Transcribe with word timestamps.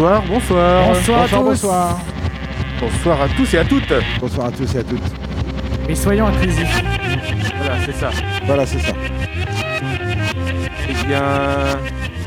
Bonsoir, 0.00 0.22
bonsoir. 0.26 0.86
Bonsoir, 0.94 1.20
à 1.20 1.28
tous. 1.28 1.36
bonsoir. 1.44 1.98
Bonsoir 2.80 3.20
à 3.20 3.28
tous 3.28 3.52
et 3.52 3.58
à 3.58 3.64
toutes. 3.66 3.92
Bonsoir 4.18 4.46
à 4.46 4.50
tous 4.50 4.74
et 4.74 4.78
à 4.78 4.82
toutes. 4.82 5.02
Et 5.90 5.94
soyons 5.94 6.26
inclusifs. 6.28 6.82
Voilà, 7.58 7.74
c'est 7.84 7.92
ça. 7.94 8.10
Voilà, 8.46 8.64
c'est 8.64 8.78
ça. 8.78 8.94
Eh 10.88 11.06
bien, 11.06 11.22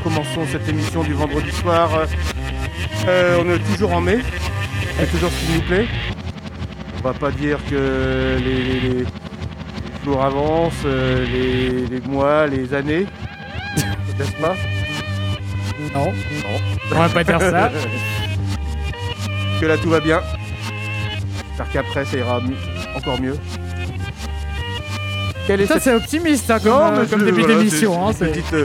commençons 0.04 0.42
cette 0.52 0.68
émission 0.68 1.02
du 1.02 1.14
vendredi 1.14 1.50
soir. 1.50 1.90
Euh, 3.08 3.42
on 3.44 3.50
est 3.50 3.58
toujours 3.72 3.92
en 3.92 4.00
mai. 4.00 4.18
C'est 4.96 5.10
toujours 5.10 5.30
ce 5.30 5.44
qui 5.46 5.52
nous 5.54 5.62
plaît. 5.62 5.86
On 7.00 7.08
va 7.08 7.12
pas 7.14 7.32
dire 7.32 7.58
que 7.68 8.38
les, 8.38 8.62
les- 8.62 8.80
les- 8.80 8.98
les 9.00 10.04
jours 10.04 10.22
avancent, 10.24 10.74
euh, 10.86 11.26
les, 11.26 11.88
les 11.88 12.00
mois, 12.06 12.46
les 12.46 12.72
années. 12.72 13.06
N'est-ce 14.16 14.30
pas 14.40 14.54
Non, 15.92 16.04
Non. 16.12 16.73
On 16.92 16.98
va 16.98 17.08
pas 17.08 17.24
dire 17.24 17.40
ça. 17.40 17.70
que 19.60 19.66
là 19.66 19.76
tout 19.78 19.90
va 19.90 20.00
bien. 20.00 20.20
J'espère 21.48 21.70
qu'après 21.72 22.04
ça 22.04 22.16
ira 22.16 22.40
encore 22.96 23.20
mieux. 23.20 23.36
Quelle 25.46 25.60
est 25.60 25.66
Ça, 25.66 25.74
cette 25.74 25.82
c'est 25.82 25.94
optimiste 25.94 26.50
hein, 26.50 26.58
comme, 26.58 26.72
euh, 26.72 27.04
comme 27.04 27.20
je- 27.20 27.24
début 27.26 27.40
voilà, 27.42 27.58
d'émission. 27.58 28.08
hein, 28.08 28.12
c'est- 28.16 28.28
petite, 28.28 28.52
euh, 28.54 28.64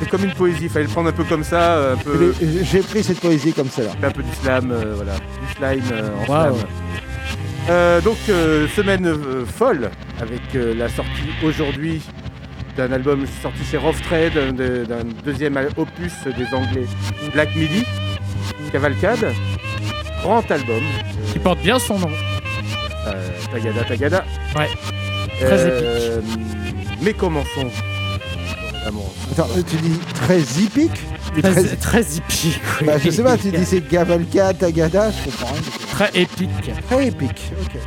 C'est 0.00 0.08
comme 0.08 0.24
une 0.24 0.32
poésie, 0.32 0.60
il 0.64 0.68
fallait 0.70 0.86
le 0.86 0.90
prendre 0.90 1.10
un 1.10 1.12
peu 1.12 1.24
comme 1.24 1.44
ça, 1.44 1.60
euh, 1.60 1.94
un 1.94 1.96
peu, 1.98 2.34
Mais 2.40 2.64
J'ai 2.64 2.80
pris 2.80 3.02
cette 3.04 3.20
poésie 3.20 3.52
comme 3.52 3.68
celle-là. 3.68 3.92
un 4.02 4.10
peu 4.10 4.22
du 4.22 4.32
slam, 4.42 4.70
euh, 4.72 4.94
voilà, 4.96 5.12
du 5.14 5.54
slime 5.54 5.84
euh, 5.92 6.08
en 6.26 6.30
Waouh. 6.32 6.56
slam. 6.56 6.66
Euh, 7.68 8.00
donc 8.00 8.16
euh, 8.30 8.66
semaine 8.68 9.06
euh, 9.06 9.44
folle 9.44 9.90
avec 10.20 10.40
euh, 10.54 10.72
la 10.74 10.88
sortie 10.88 11.10
aujourd'hui 11.44 12.00
d'un 12.76 12.92
album 12.92 13.24
sorti 13.42 13.64
chez 13.70 13.76
Rough 13.78 14.00
Trade, 14.02 14.34
d'un 14.56 14.84
d'un 14.84 15.04
deuxième 15.24 15.56
opus 15.76 16.12
des 16.36 16.54
Anglais 16.54 16.86
Black 17.32 17.54
Midi, 17.56 17.84
Cavalcade, 18.72 19.32
grand 20.22 20.48
album. 20.50 20.76
euh, 20.82 21.32
Qui 21.32 21.38
porte 21.38 21.60
bien 21.60 21.78
son 21.78 21.98
nom. 21.98 22.10
euh, 23.06 23.28
Tagada 23.52 23.84
Tagada. 23.84 24.24
Ouais. 24.56 24.68
Très 25.40 25.46
Euh, 25.52 26.20
Mais 27.02 27.12
commençons. 27.12 27.70
Attends, 29.32 29.48
euh, 29.56 29.62
tu 29.68 29.76
dis 29.76 29.98
très 30.14 30.40
hippique 30.40 31.00
Très, 31.42 31.52
très... 31.52 31.76
très 31.76 32.02
hippique. 32.02 32.60
oui. 32.80 32.86
Bah, 32.86 32.92
je 33.04 33.10
sais 33.10 33.22
pas, 33.22 33.36
tu 33.36 33.50
dis 33.50 33.64
c'est 33.64 33.86
Gavalka, 33.86 34.54
Tagada, 34.54 35.10
je 35.10 35.24
comprends 35.30 35.52
rien. 35.52 35.62
Très 35.90 36.20
épique. 36.20 36.70
Très 36.88 37.06
épique, 37.08 37.50
ok. 37.60 37.80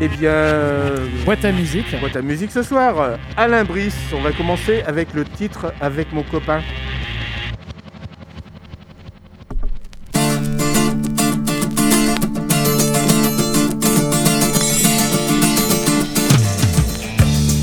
Eh 0.00 0.08
bien, 0.08 0.30
euh, 0.30 1.06
Boîte 1.24 1.44
à 1.44 1.52
musique. 1.52 1.98
boîte 2.00 2.16
à 2.16 2.22
musique 2.22 2.50
ce 2.50 2.62
soir. 2.62 3.16
Alain 3.36 3.64
Brice, 3.64 3.96
on 4.12 4.20
va 4.20 4.32
commencer 4.32 4.82
avec 4.86 5.14
le 5.14 5.24
titre 5.24 5.72
Avec 5.80 6.12
mon 6.12 6.22
copain. 6.22 6.60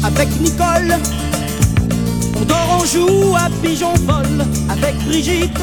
avec 0.04 0.40
Nicole. 0.40 0.96
On 2.40 2.46
dort, 2.46 2.80
on 2.82 2.86
joue 2.86 3.36
à 3.36 3.50
pigeon 3.62 3.94
vol 4.06 4.46
avec 4.70 4.96
Brigitte. 5.06 5.60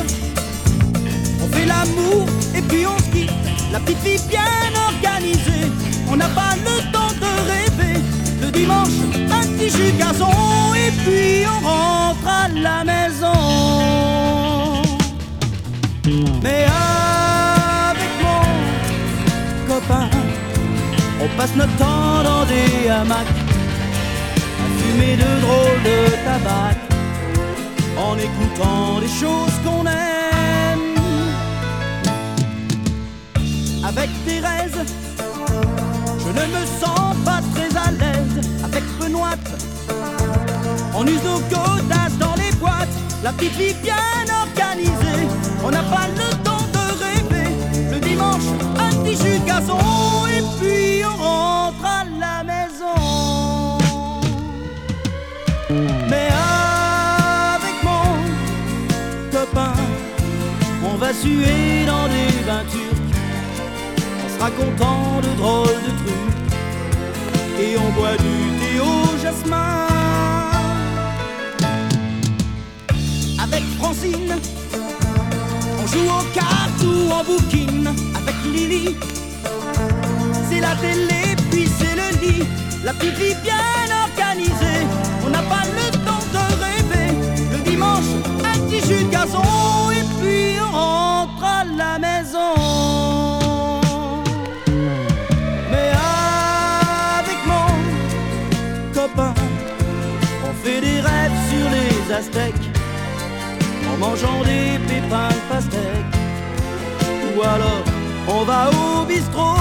On 1.42 1.46
fait 1.48 1.66
l'amour 1.66 2.26
et 2.54 2.62
puis 2.62 2.86
on 2.86 2.98
se 2.98 3.10
quitte. 3.10 3.30
La 3.72 3.80
petite 3.80 3.98
vie 4.02 4.28
bien 4.28 4.40
organisée. 4.88 5.87
On 6.10 6.16
n'a 6.16 6.28
pas 6.28 6.54
le 6.56 6.92
temps 6.92 7.14
de 7.24 7.30
rêver. 7.50 8.00
Le 8.40 8.50
dimanche, 8.50 8.96
un 9.30 9.46
petit 9.46 9.70
jus 9.70 9.92
gazon 9.98 10.74
et 10.74 10.90
puis 11.02 11.44
on 11.46 11.60
rentre 11.66 12.26
à 12.26 12.48
la 12.48 12.84
maison. 12.84 13.32
Mais 16.42 16.64
avec 17.92 18.10
mon 18.22 19.74
copain, 19.74 20.08
on 21.20 21.28
passe 21.36 21.54
notre 21.56 21.76
temps 21.76 22.22
dans 22.22 22.44
des 22.46 22.88
hamacs 22.88 23.36
à 24.62 24.66
fumer 24.78 25.16
de 25.16 25.40
drôles 25.44 25.82
de 25.84 25.98
tabac 26.24 26.76
en 27.98 28.16
écoutant 28.16 29.00
des 29.00 29.08
choses 29.08 29.56
qu'on 29.64 29.84
aime. 29.86 29.98
Avec 33.84 34.10
Thérèse, 34.24 34.80
je 36.28 36.32
ne 36.32 36.46
me 36.46 36.66
sens 36.66 37.16
pas 37.24 37.40
très 37.54 37.76
à 37.76 37.90
l'aise. 37.90 38.46
Avec 38.62 38.84
Benoît, 38.98 39.36
on 40.94 41.06
use 41.06 41.22
nos 41.24 41.40
godasses 41.54 42.18
dans 42.18 42.34
les 42.34 42.54
boîtes. 42.56 42.88
La 43.22 43.32
petite 43.32 43.56
vie 43.56 43.74
bien 43.82 43.96
organisée, 44.42 45.26
on 45.64 45.70
n'a 45.70 45.82
pas 45.82 46.08
le 46.08 46.30
temps 46.42 46.66
de 46.72 46.84
rêver. 47.04 47.50
Le 47.90 47.98
dimanche, 47.98 48.48
un 48.78 48.90
petit 49.02 49.16
jus 49.16 49.38
de 49.38 49.46
gazon 49.46 49.78
et 50.36 50.42
puis 50.60 51.02
on 51.04 51.16
rentre 51.16 51.84
à 51.84 52.04
la 52.04 52.44
maison. 52.44 53.78
Mais 56.10 56.28
avec 57.56 57.76
mon 57.82 58.06
copain, 59.32 59.72
on 60.84 60.96
va 60.96 61.12
suer 61.14 61.86
dans 61.86 62.06
des 62.08 62.44
bains 62.46 62.87
racontant 64.38 65.20
de 65.20 65.36
drôles 65.36 65.82
de 65.86 65.92
trucs. 66.00 67.60
Et 67.60 67.76
on 67.76 67.90
boit 67.92 68.16
du 68.16 68.36
thé 68.58 68.80
au 68.80 69.18
jasmin. 69.18 69.86
Avec 73.42 73.64
Francine, 73.78 74.34
on 75.82 75.86
joue 75.86 76.06
aux 76.06 76.34
cartes 76.34 76.82
ou 76.84 77.10
en 77.12 77.24
bouquine. 77.24 77.88
Avec 78.14 78.36
Lily, 78.44 78.96
c'est 80.48 80.60
la 80.60 80.74
télé, 80.76 81.36
puis 81.50 81.68
c'est 81.78 81.96
le 81.96 82.08
lit. 82.20 82.44
La 82.84 82.92
petite 82.92 83.16
vie 83.16 83.34
bien 83.42 83.88
organisée, 84.06 84.77
En 102.20 103.96
mangeant 103.96 104.42
des 104.42 104.76
pépins 104.88 105.28
de 105.28 105.42
pastèque. 105.48 106.14
Ou 107.36 107.42
alors, 107.42 107.84
on 108.26 108.42
va 108.42 108.70
au 108.70 109.04
bistrot. 109.06 109.54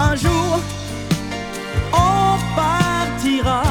Un 0.00 0.16
jour, 0.16 0.58
on 1.92 2.38
partira 2.56 3.62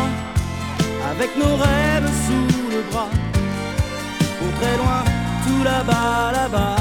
avec 1.12 1.36
nos 1.36 1.58
rêves 1.58 2.10
sous 2.26 2.70
le 2.74 2.82
bras. 2.90 3.10
Pour 4.40 4.52
très 4.62 4.78
loin, 4.78 5.04
tout 5.46 5.62
là-bas, 5.62 6.32
là-bas, 6.32 6.78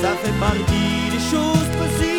ça 0.00 0.12
fait 0.22 0.38
partie 0.40 1.10
des 1.10 1.20
choses 1.30 1.68
possibles. 1.78 2.11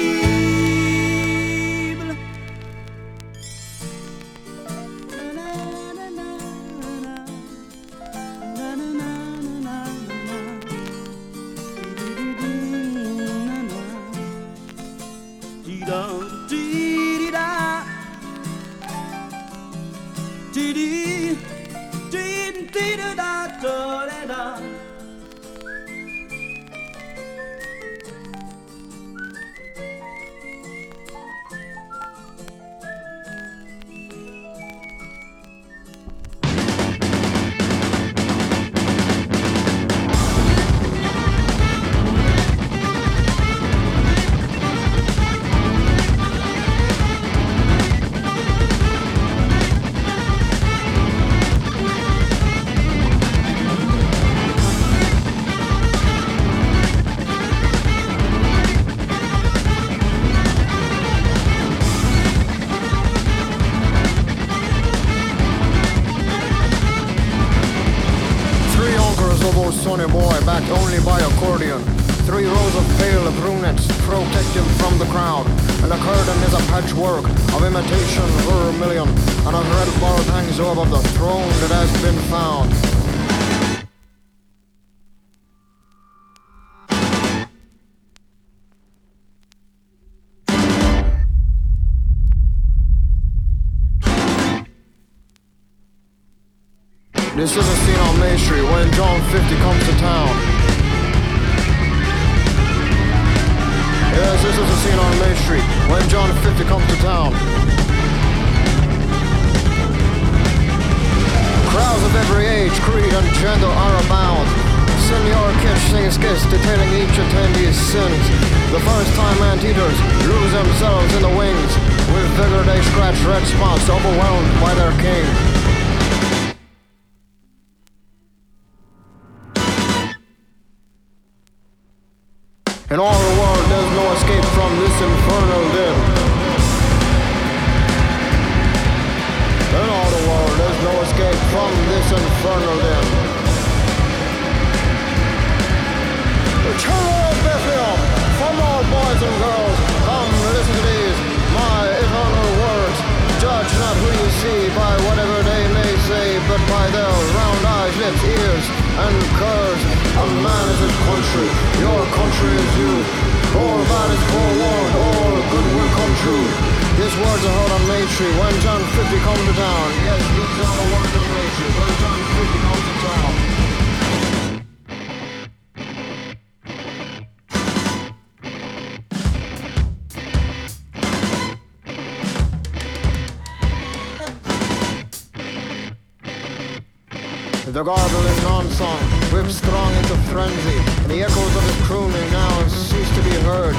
The 187.73 187.81
garbled 187.81 188.29
non-song 188.45 189.01
whips 189.33 189.57
strong 189.57 189.89
into 189.97 190.13
frenzy, 190.29 190.77
and 191.01 191.09
the 191.09 191.25
echoes 191.25 191.55
of 191.57 191.63
his 191.65 191.79
crooning 191.89 192.29
now 192.29 192.53
have 192.61 192.69
ceased 192.69 193.09
to 193.17 193.23
be 193.25 193.33
heard. 193.49 193.73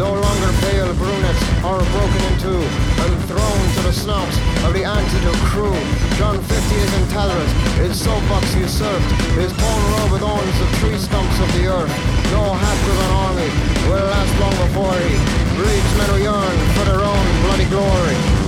No 0.00 0.16
longer 0.16 0.48
pale 0.64 0.88
brunettes 0.96 1.44
are 1.60 1.84
broken 1.92 2.20
in 2.24 2.34
two 2.40 2.64
and 3.04 3.12
thrown 3.28 3.60
to 3.76 3.80
the 3.84 3.92
snouts 3.92 4.40
of 4.64 4.72
the 4.72 4.88
antidote 4.88 5.44
crew. 5.52 5.76
John 6.16 6.40
50 6.40 6.56
is 6.56 6.92
intolerant, 7.04 7.52
his 7.84 8.00
soapbox 8.00 8.48
usurped, 8.56 9.12
his 9.36 9.52
bone 9.60 9.84
robe 9.92 10.24
arms 10.24 10.56
the 10.64 10.68
tree 10.80 10.96
stumps 10.96 11.36
of 11.36 11.52
the 11.60 11.68
earth. 11.68 11.92
No 12.32 12.48
half 12.48 12.78
driven 12.88 13.12
army 13.28 13.50
will 13.92 14.08
last 14.08 14.32
long 14.40 14.56
before 14.64 14.96
he 15.04 15.20
breeds 15.52 15.92
men 16.00 16.08
who 16.16 16.32
yearn 16.32 16.56
for 16.80 16.88
their 16.88 17.04
own 17.04 17.24
bloody 17.44 17.68
glory. 17.68 18.43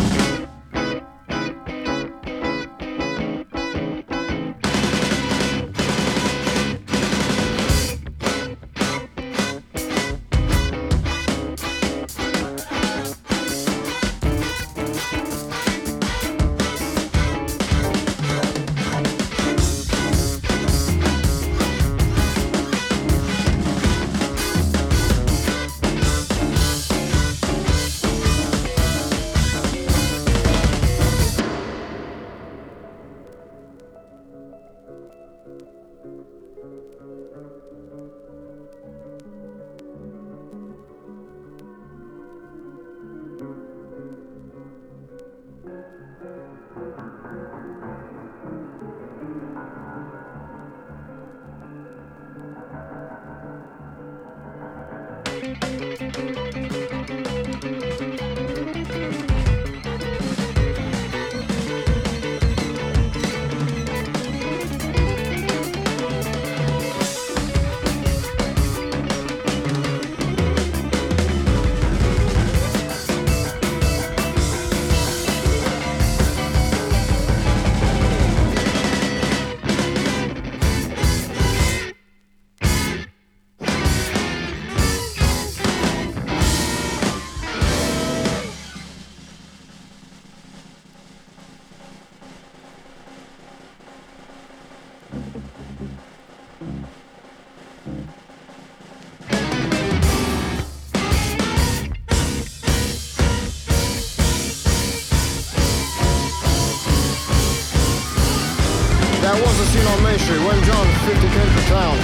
on 109.86 110.02
Main 110.02 110.18
Street, 110.18 110.40
when 110.40 110.62
John, 110.64 110.86
50 111.06 111.20
came 111.20 111.50
to 111.54 111.62
town. 111.68 111.96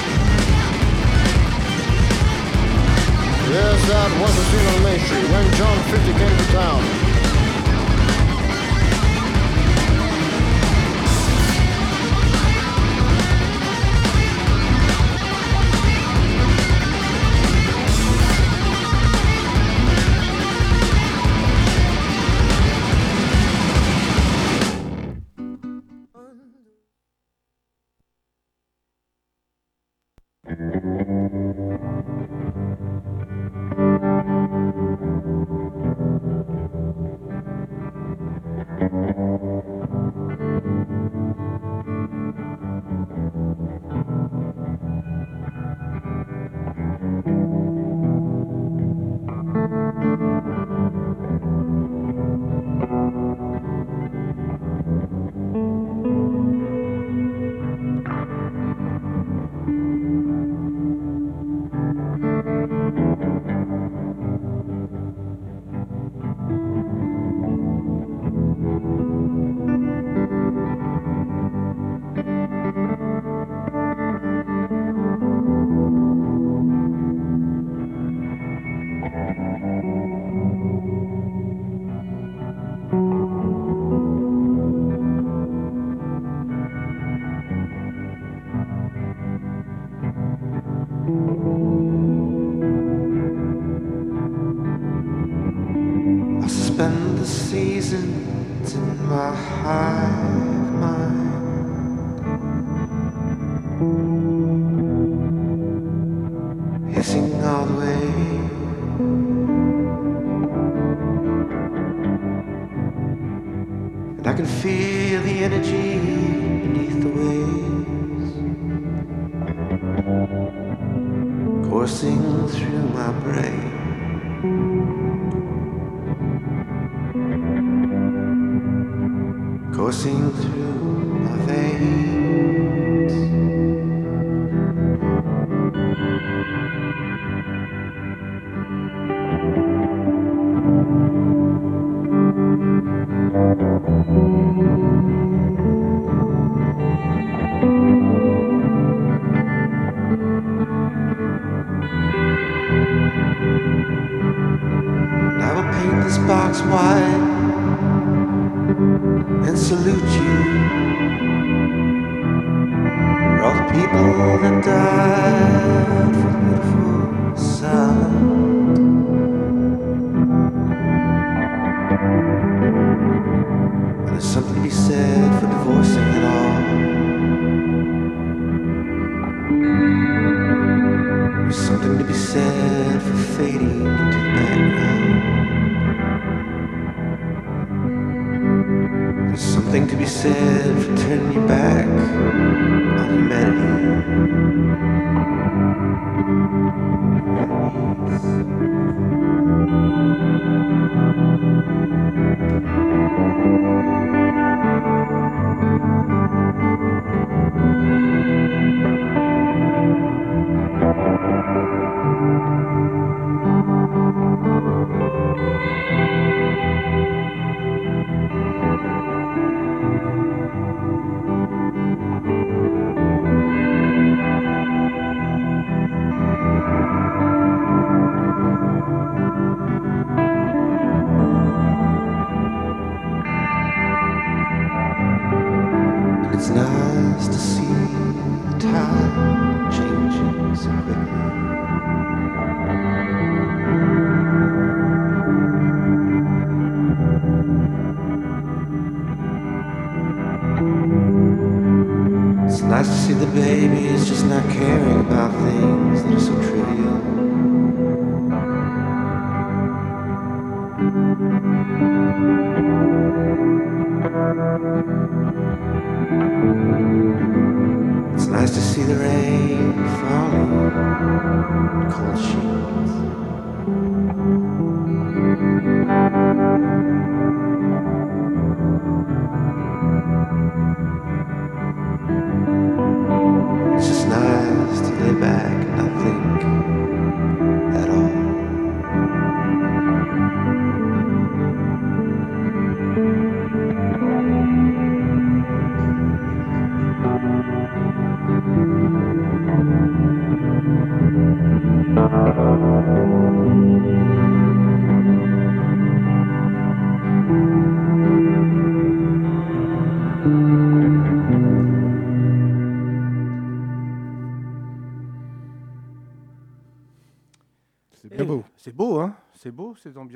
Yes, 3.51 3.89
that 3.89 4.11
was 4.21 4.35
a 4.39 4.45
scene 4.51 4.67
on 4.73 4.83
Main 4.83 5.01
Street. 5.01 5.27
when 5.31 5.47
John, 5.55 5.79
50 5.91 6.13
came 6.13 6.37
to 6.39 6.53
town. 6.53 6.92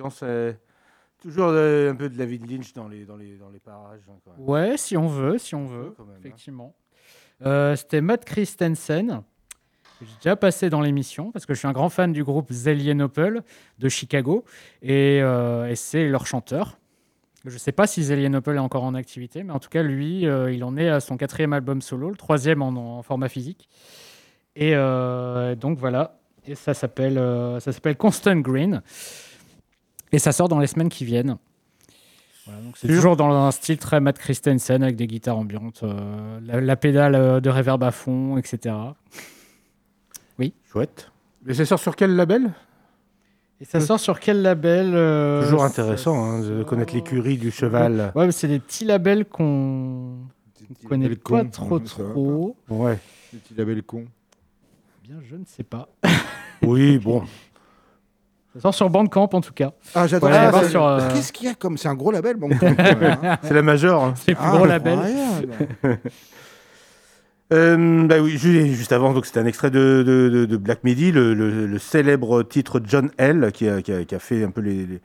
Ambiance. 0.06 0.56
toujours 1.20 1.48
euh, 1.50 1.90
un 1.92 1.94
peu 1.94 2.08
de 2.08 2.16
David 2.16 2.50
Lynch 2.50 2.72
dans 2.72 2.88
les, 2.88 3.04
dans 3.04 3.16
les, 3.16 3.36
dans 3.36 3.50
les 3.50 3.58
parages. 3.58 4.00
hein, 4.08 4.14
quand 4.24 4.32
même. 4.36 4.48
Ouais, 4.48 4.76
si 4.76 4.96
on 4.96 5.08
veut, 5.08 5.38
si 5.38 5.54
on 5.54 5.66
veut, 5.66 5.94
même, 5.98 6.08
hein. 6.08 6.14
effectivement. 6.20 6.74
Euh, 7.44 7.76
C'était 7.76 8.00
Matt 8.00 8.24
Christensen. 8.24 9.22
J'ai 10.02 10.06
déjà 10.22 10.36
passé 10.36 10.68
dans 10.68 10.82
l'émission 10.82 11.32
parce 11.32 11.46
que 11.46 11.54
je 11.54 11.58
suis 11.58 11.68
un 11.68 11.72
grand 11.72 11.88
fan 11.88 12.12
du 12.12 12.22
groupe 12.22 12.52
Zelienopel 12.52 13.42
de 13.78 13.88
Chicago 13.88 14.44
et, 14.82 15.20
euh, 15.22 15.68
et 15.70 15.74
c'est 15.74 16.06
leur 16.08 16.26
chanteur. 16.26 16.78
Je 17.46 17.54
ne 17.54 17.58
sais 17.58 17.72
pas 17.72 17.86
si 17.86 18.02
Zelienopel 18.02 18.56
est 18.56 18.60
encore 18.60 18.84
en 18.84 18.94
activité, 18.94 19.42
mais 19.42 19.52
en 19.52 19.58
tout 19.58 19.68
cas, 19.70 19.82
lui, 19.82 20.26
euh, 20.26 20.52
il 20.52 20.64
en 20.64 20.76
est 20.76 20.88
à 20.90 21.00
son 21.00 21.16
quatrième 21.16 21.52
album 21.54 21.80
solo, 21.80 22.10
le 22.10 22.16
troisième 22.16 22.60
en, 22.60 22.98
en 22.98 23.02
format 23.02 23.28
physique. 23.30 23.68
Et 24.54 24.72
euh, 24.74 25.54
donc 25.54 25.78
voilà, 25.78 26.18
et 26.46 26.54
ça 26.56 26.74
s'appelle 26.74 27.16
euh, 27.18 27.60
ça 27.60 27.72
s'appelle 27.72 27.96
Constant 27.96 28.36
Green. 28.40 28.82
Et 30.12 30.18
ça 30.18 30.32
sort 30.32 30.48
dans 30.48 30.58
les 30.60 30.66
semaines 30.66 30.88
qui 30.88 31.04
viennent. 31.04 31.36
Voilà, 32.46 32.60
donc 32.62 32.76
c'est 32.76 32.86
toujours 32.86 33.16
dans 33.16 33.32
un 33.32 33.50
style 33.50 33.76
très 33.78 34.00
Matt 34.00 34.18
Christensen 34.18 34.82
avec 34.84 34.94
des 34.96 35.08
guitares 35.08 35.36
ambiantes, 35.36 35.80
euh, 35.82 36.38
la, 36.44 36.60
la 36.60 36.76
pédale 36.76 37.14
euh, 37.16 37.40
de 37.40 37.50
reverb 37.50 37.82
à 37.82 37.90
fond, 37.90 38.36
etc. 38.36 38.74
Chouette. 40.70 41.10
Et 41.48 41.54
ça 41.54 41.64
sort 41.64 41.78
sur 41.78 41.96
quel 41.96 42.14
label? 42.14 42.52
Et 43.60 43.64
ça 43.64 43.80
sort 43.80 43.98
sur 43.98 44.20
quel 44.20 44.42
label 44.42 44.92
euh, 44.94 45.42
Toujours 45.42 45.64
intéressant 45.64 46.22
hein, 46.22 46.40
de 46.42 46.58
sort- 46.58 46.66
connaître 46.66 46.94
l'écurie 46.94 47.38
du 47.38 47.50
cheval. 47.50 48.12
Ouais, 48.14 48.26
mais 48.26 48.32
c'est 48.32 48.48
des 48.48 48.58
petits 48.60 48.84
labels 48.84 49.24
qu'on 49.24 50.18
ne 50.82 50.88
connaît 50.88 51.04
label 51.08 51.18
pas 51.18 51.42
con, 51.44 51.48
trop 51.50 51.78
trop. 51.78 52.56
Ouais. 52.68 52.98
Le 53.32 53.38
petit 53.38 53.54
label 53.54 53.82
con. 53.82 54.04
Bien, 55.04 55.16
je 55.28 55.36
ne 55.36 55.44
sais 55.46 55.62
pas. 55.62 55.88
Oui, 56.62 56.98
bon. 56.98 57.22
Ça 58.56 58.60
sort 58.62 58.74
sur 58.74 58.90
Bandcamp 58.90 59.28
en 59.32 59.40
tout 59.40 59.52
cas. 59.52 59.72
Ah, 59.94 60.06
j'adore. 60.06 60.30
Ah, 60.32 60.64
sur, 60.68 60.84
euh, 60.84 61.00
Qu'est-ce 61.12 61.32
qu'il 61.32 61.46
y 61.46 61.50
a 61.50 61.54
comme 61.54 61.76
C'est 61.78 61.88
un 61.88 61.94
gros 61.94 62.10
label, 62.10 62.36
même, 62.40 62.58
hein. 63.22 63.38
C'est 63.42 63.54
la 63.54 63.62
majeure. 63.62 64.02
hein. 64.02 64.14
C'est 64.16 64.32
le 64.32 64.36
plus 64.36 64.44
Ah, 64.46 64.56
gros 64.56 64.66
label. 64.66 64.98
Euh, 67.52 68.06
bah 68.08 68.16
oui, 68.20 68.36
ju- 68.38 68.74
juste 68.74 68.90
avant, 68.90 69.12
donc 69.12 69.24
c'était 69.24 69.38
un 69.38 69.46
extrait 69.46 69.70
de, 69.70 70.02
de- 70.04 70.28
de- 70.28 70.44
de 70.46 70.56
Black 70.56 70.82
Midi, 70.82 71.12
le, 71.12 71.32
le- 71.32 71.66
le 71.66 71.78
célèbre 71.78 72.42
titre 72.42 72.80
John 72.84 73.10
L, 73.18 73.50
qui 73.52 73.68
a, 73.68 73.82
qui 73.82 73.92
a- 73.92 74.04
qui 74.04 74.14
a 74.16 74.18
fait 74.18 74.42
un 74.42 74.50
peu 74.50 74.60
les, 74.60 74.84
les- 74.84 75.00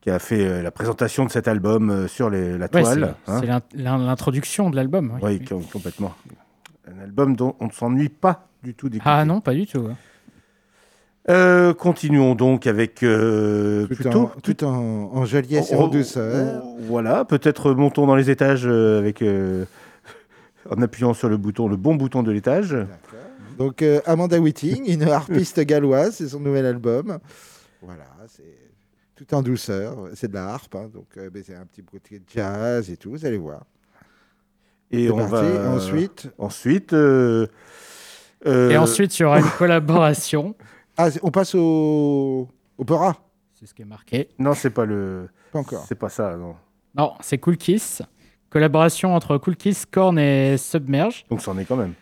qui 0.00 0.08
a 0.08 0.18
fait 0.18 0.46
euh, 0.46 0.62
la 0.62 0.70
présentation 0.70 1.26
de 1.26 1.30
cet 1.30 1.46
album 1.46 1.90
euh, 1.90 2.08
sur 2.08 2.30
les- 2.30 2.56
la 2.56 2.68
Ouais, 2.72 2.80
toile. 2.82 3.14
c'est 3.26 3.50
hein. 3.50 3.60
l'introduction 3.74 4.70
de 4.70 4.76
l'album. 4.76 5.18
oui. 5.20 5.38
Oui, 5.40 5.44
com- 5.44 5.62
complètement. 5.70 6.14
Un 6.90 7.02
album 7.04 7.36
dont 7.36 7.54
on 7.60 7.66
ne 7.66 7.72
s'ennuie 7.72 8.08
pas 8.08 8.46
du 8.62 8.72
tout 8.72 8.88
d'écouter. 8.88 9.10
Ah 9.10 9.26
non, 9.26 9.42
pas 9.42 9.52
du 9.52 9.66
tout. 9.66 9.88
Euh, 11.28 11.74
continuons 11.74 12.34
donc 12.34 12.66
avec 12.66 13.02
euh, 13.02 13.86
Tout, 13.86 13.94
plutôt 13.94 14.18
en, 14.20 14.26
tout 14.42 14.64
en, 14.64 15.10
en 15.12 15.24
Oh, 15.24 15.74
en 15.74 15.84
oh, 15.84 15.88
douceur. 15.88 16.62
oh, 16.64 16.76
Voilà, 16.80 17.24
peut-être 17.26 17.72
montons 17.72 18.06
dans 18.06 18.16
les 18.16 18.30
étages 18.30 18.66
euh, 18.66 18.98
avec 18.98 19.20
euh, 19.20 19.64
en 20.70 20.80
appuyant 20.80 21.12
sur 21.12 21.28
le 21.28 21.36
bouton, 21.36 21.68
le 21.68 21.76
bon 21.76 21.96
bouton 21.96 22.22
de 22.22 22.32
l'étage. 22.32 22.76
Donc 23.58 23.82
euh, 23.82 24.00
Amanda 24.06 24.38
Whiting, 24.40 24.90
une 24.90 25.02
harpiste 25.02 25.60
galloise, 25.60 26.14
c'est 26.16 26.28
son 26.28 26.40
nouvel 26.40 26.64
album. 26.64 27.18
Voilà, 27.82 28.04
c'est 28.26 28.56
tout 29.14 29.34
en 29.34 29.42
douceur. 29.42 29.96
C'est 30.14 30.28
de 30.28 30.34
la 30.34 30.48
harpe, 30.48 30.74
hein, 30.76 30.88
donc 30.92 31.06
euh, 31.18 31.28
ben, 31.28 31.42
c'est 31.44 31.56
un 31.56 31.66
petit 31.66 31.82
côté 31.82 32.20
de 32.20 32.24
jazz 32.32 32.88
et 32.90 32.96
tout, 32.96 33.10
vous 33.10 33.26
allez 33.26 33.36
voir. 33.38 33.64
Et 34.90 35.10
on 35.10 35.18
parti. 35.18 35.32
va 35.46 35.70
Ensuite, 35.70 36.28
ensuite. 36.38 36.92
euh, 36.94 37.46
euh, 38.46 38.70
Et 38.70 38.78
ensuite, 38.78 39.18
il 39.18 39.22
y 39.22 39.24
aura 39.26 39.40
une 39.40 39.50
collaboration. 39.58 40.54
ah, 40.98 41.08
on 41.22 41.30
passe 41.30 41.54
au 41.54 42.48
opéra. 42.76 43.16
C'est 43.54 43.66
ce 43.66 43.74
qui 43.74 43.82
est 43.82 43.86
marqué. 43.86 44.28
Non, 44.38 44.54
c'est 44.54 44.70
pas 44.70 44.84
le. 44.84 45.28
Pas 45.52 45.60
encore. 45.60 45.84
C'est 45.88 45.94
pas 45.94 46.08
ça, 46.08 46.36
non. 46.36 46.54
Non, 46.96 47.14
c'est 47.20 47.38
Cool 47.38 47.56
Kiss. 47.56 48.02
Collaboration 48.50 49.14
entre 49.14 49.38
Cool 49.38 49.56
Kiss, 49.56 49.86
Korn 49.86 50.18
et 50.18 50.56
Submerge. 50.56 51.24
Donc 51.30 51.40
c'en 51.40 51.56
est 51.58 51.64
quand 51.64 51.76
même. 51.76 51.94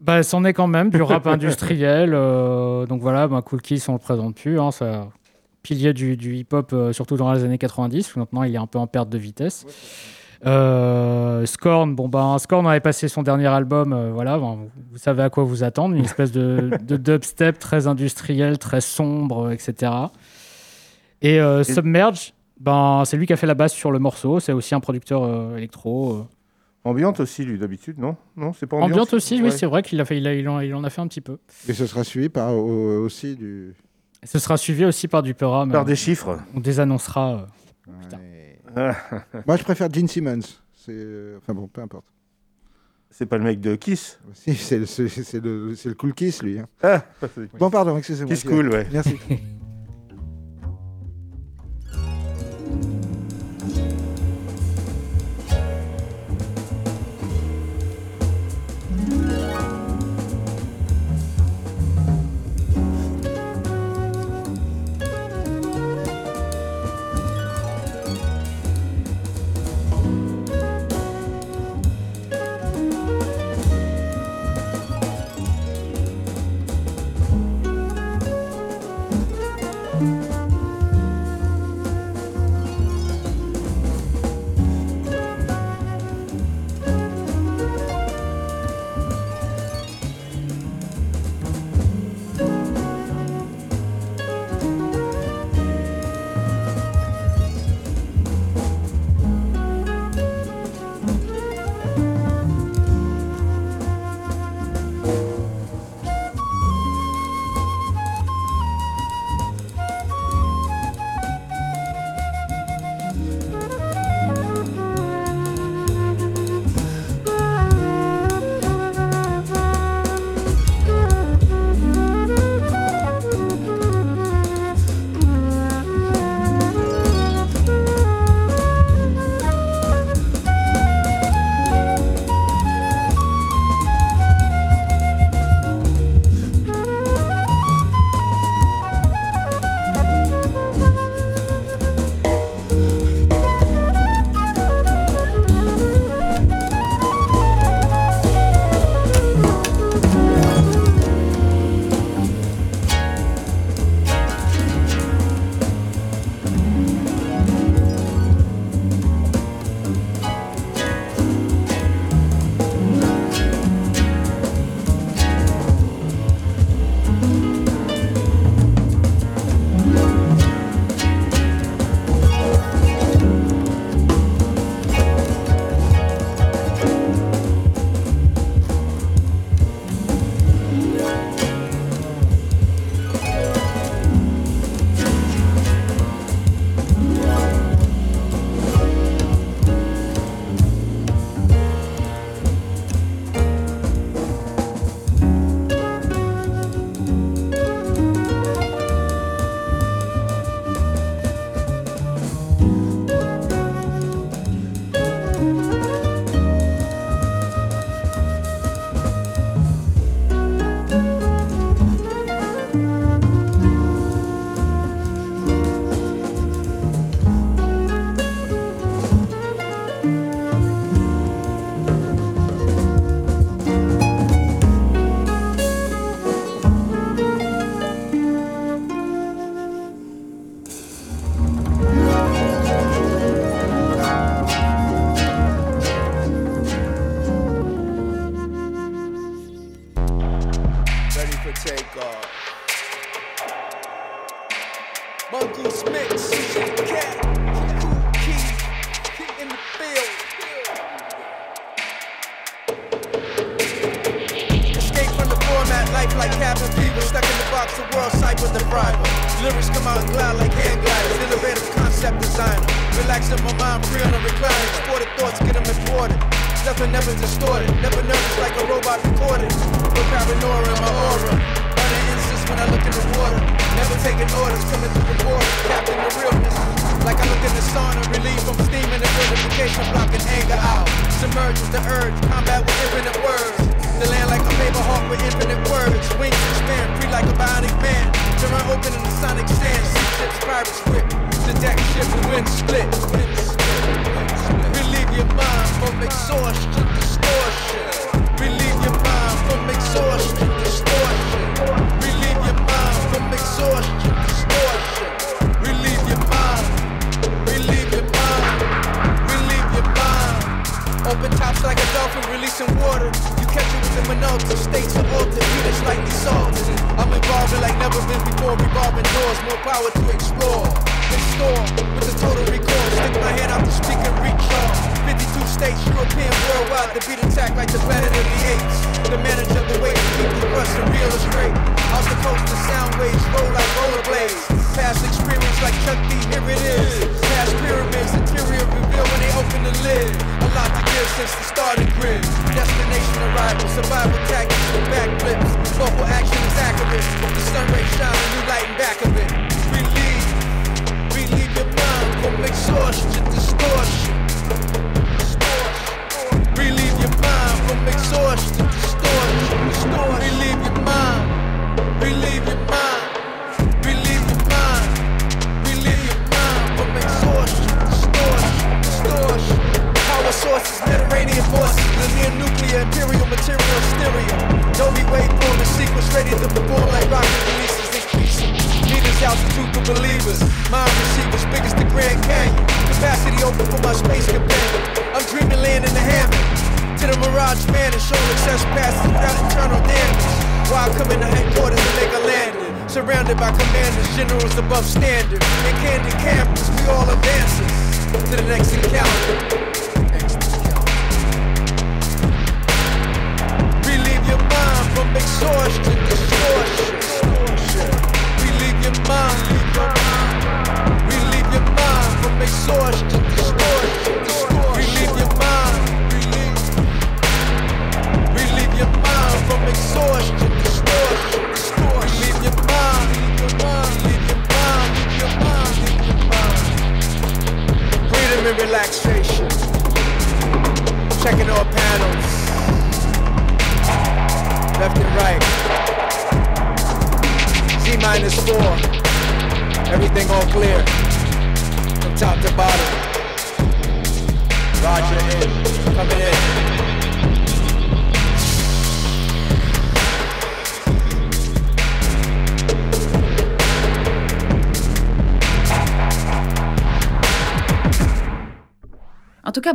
Bah, 0.00 0.22
c'en 0.22 0.44
est 0.44 0.52
quand 0.52 0.66
même 0.66 0.90
du 0.90 1.02
rap 1.02 1.26
industriel. 1.26 2.12
euh, 2.14 2.86
donc 2.86 3.00
voilà, 3.00 3.28
bah, 3.28 3.42
Cool 3.42 3.62
Kiss, 3.62 3.88
on 3.88 3.94
le 3.94 3.98
présente 3.98 4.36
plus. 4.36 4.60
Hein, 4.60 4.70
ça, 4.70 5.08
pilier 5.62 5.92
du, 5.92 6.16
du 6.16 6.36
hip-hop, 6.36 6.70
euh, 6.72 6.92
surtout 6.92 7.16
dans 7.16 7.32
les 7.32 7.42
années 7.44 7.58
90, 7.58 8.14
où 8.14 8.18
maintenant 8.20 8.42
il 8.44 8.54
est 8.54 8.58
un 8.58 8.66
peu 8.66 8.78
en 8.78 8.86
perte 8.86 9.08
de 9.08 9.18
vitesse. 9.18 9.64
Euh, 10.46 11.44
Scorn, 11.44 11.94
bon 11.94 12.08
ben 12.08 12.38
Scorn 12.38 12.66
avait 12.66 12.80
passé 12.80 13.08
son 13.08 13.22
dernier 13.22 13.46
album, 13.48 13.92
euh, 13.92 14.10
voilà, 14.12 14.38
ben, 14.38 14.68
vous, 14.92 14.98
savez 14.98 15.22
à 15.24 15.30
quoi 15.30 15.42
vous 15.44 15.64
attendre, 15.64 15.94
une 15.96 16.04
espèce 16.04 16.30
de, 16.30 16.70
de 16.82 16.96
dubstep 16.96 17.58
très 17.58 17.86
industriel, 17.88 18.58
très 18.58 18.80
sombre, 18.80 19.50
etc. 19.50 19.92
Et 21.22 21.40
euh, 21.40 21.64
Submerge, 21.64 22.32
ben 22.60 23.02
c'est 23.06 23.16
lui 23.16 23.26
qui 23.26 23.32
a 23.32 23.36
fait 23.36 23.46
la 23.48 23.54
basse 23.54 23.72
sur 23.72 23.90
le 23.90 23.98
morceau, 23.98 24.38
c'est 24.38 24.52
aussi 24.52 24.74
un 24.74 24.80
producteur 24.80 25.24
euh, 25.24 25.56
électro. 25.56 26.12
euh. 26.14 26.24
Ambiante 26.84 27.18
aussi, 27.18 27.44
lui, 27.44 27.58
d'habitude, 27.58 27.98
non? 27.98 28.14
Non, 28.36 28.52
c'est 28.52 28.66
pas 28.66 28.76
Ambiante 28.76 28.92
ambiante. 28.92 29.14
aussi, 29.14 29.42
oui, 29.42 29.50
c'est 29.50 29.66
vrai 29.66 29.82
qu'il 29.82 30.00
a 30.00 30.04
fait, 30.04 30.18
il, 30.18 30.26
a- 30.28 30.34
il 30.34 30.48
en, 30.48 30.60
il 30.60 30.72
en 30.76 30.84
a 30.84 30.90
fait 30.90 31.00
un 31.00 31.08
petit 31.08 31.20
peu. 31.20 31.38
Et 31.68 31.72
ce 31.72 31.84
sera 31.86 32.04
suivi 32.04 32.28
par 32.28 32.54
au- 32.54 33.00
aussi 33.04 33.34
du. 33.34 33.74
Et 34.22 34.26
ce 34.28 34.38
sera 34.38 34.56
suivi 34.56 34.84
aussi 34.84 35.08
par 35.08 35.24
du 35.24 35.34
Pera, 35.34 35.66
mais 35.66 35.72
Par 35.72 35.84
des 35.84 35.96
chiffres. 35.96 36.38
on 36.54 36.60
désannoncera. 36.60 37.32
euh. 37.32 37.38
Putain. 38.02 38.18
Ouais. 38.18 38.45
Moi, 39.46 39.56
je 39.56 39.62
préfère 39.62 39.92
Gene 39.92 40.08
Simmons. 40.08 40.40
Euh, 40.88 41.36
enfin 41.38 41.54
bon, 41.54 41.66
peu 41.66 41.80
importe. 41.80 42.04
C'est 43.10 43.26
pas 43.26 43.38
le 43.38 43.44
mec 43.44 43.60
de 43.60 43.74
Kiss? 43.76 44.18
Si, 44.34 44.54
c'est 44.54 44.78
le, 44.78 44.86
c'est- 44.86 45.08
c'est 45.08 45.40
le, 45.42 45.74
c'est 45.74 45.88
le 45.88 45.94
cool 45.94 46.12
kiss, 46.12 46.42
lui. 46.42 46.58
hein. 46.58 46.66
Ah, 46.82 47.02
Bon, 47.58 47.70
pardon, 47.70 47.96
excusez-moi. 47.96 48.34
Kiss 48.34 48.44
cool, 48.44 48.68
ouais. 48.68 48.86
Merci. 48.92 49.16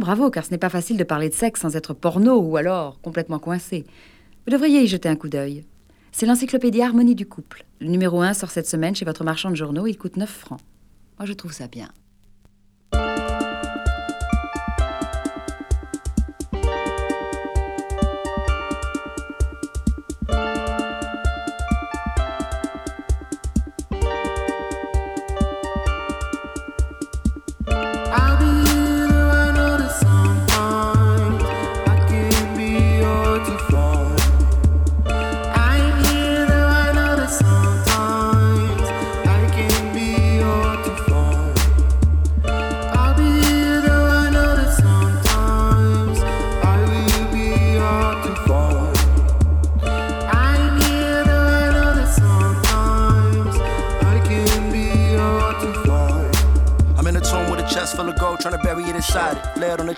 bravo, 0.01 0.29
car 0.29 0.43
ce 0.43 0.51
n'est 0.51 0.57
pas 0.57 0.69
facile 0.69 0.97
de 0.97 1.05
parler 1.05 1.29
de 1.29 1.33
sexe 1.33 1.61
sans 1.61 1.77
être 1.77 1.93
porno 1.93 2.35
ou 2.35 2.57
alors 2.57 2.99
complètement 3.01 3.39
coincé. 3.39 3.85
Vous 4.45 4.51
devriez 4.51 4.81
y 4.81 4.87
jeter 4.87 5.07
un 5.07 5.15
coup 5.15 5.29
d'œil. 5.29 5.63
C'est 6.11 6.25
l'encyclopédie 6.25 6.81
Harmonie 6.81 7.15
du 7.15 7.25
couple. 7.25 7.63
Le 7.79 7.87
numéro 7.87 8.21
1 8.21 8.33
sort 8.33 8.51
cette 8.51 8.67
semaine 8.67 8.95
chez 8.95 9.05
votre 9.05 9.23
marchand 9.23 9.49
de 9.49 9.55
journaux, 9.55 9.87
il 9.87 9.97
coûte 9.97 10.17
9 10.17 10.29
francs. 10.29 10.59
Moi, 11.17 11.25
je 11.25 11.33
trouve 11.33 11.53
ça 11.53 11.67
bien. 11.67 11.89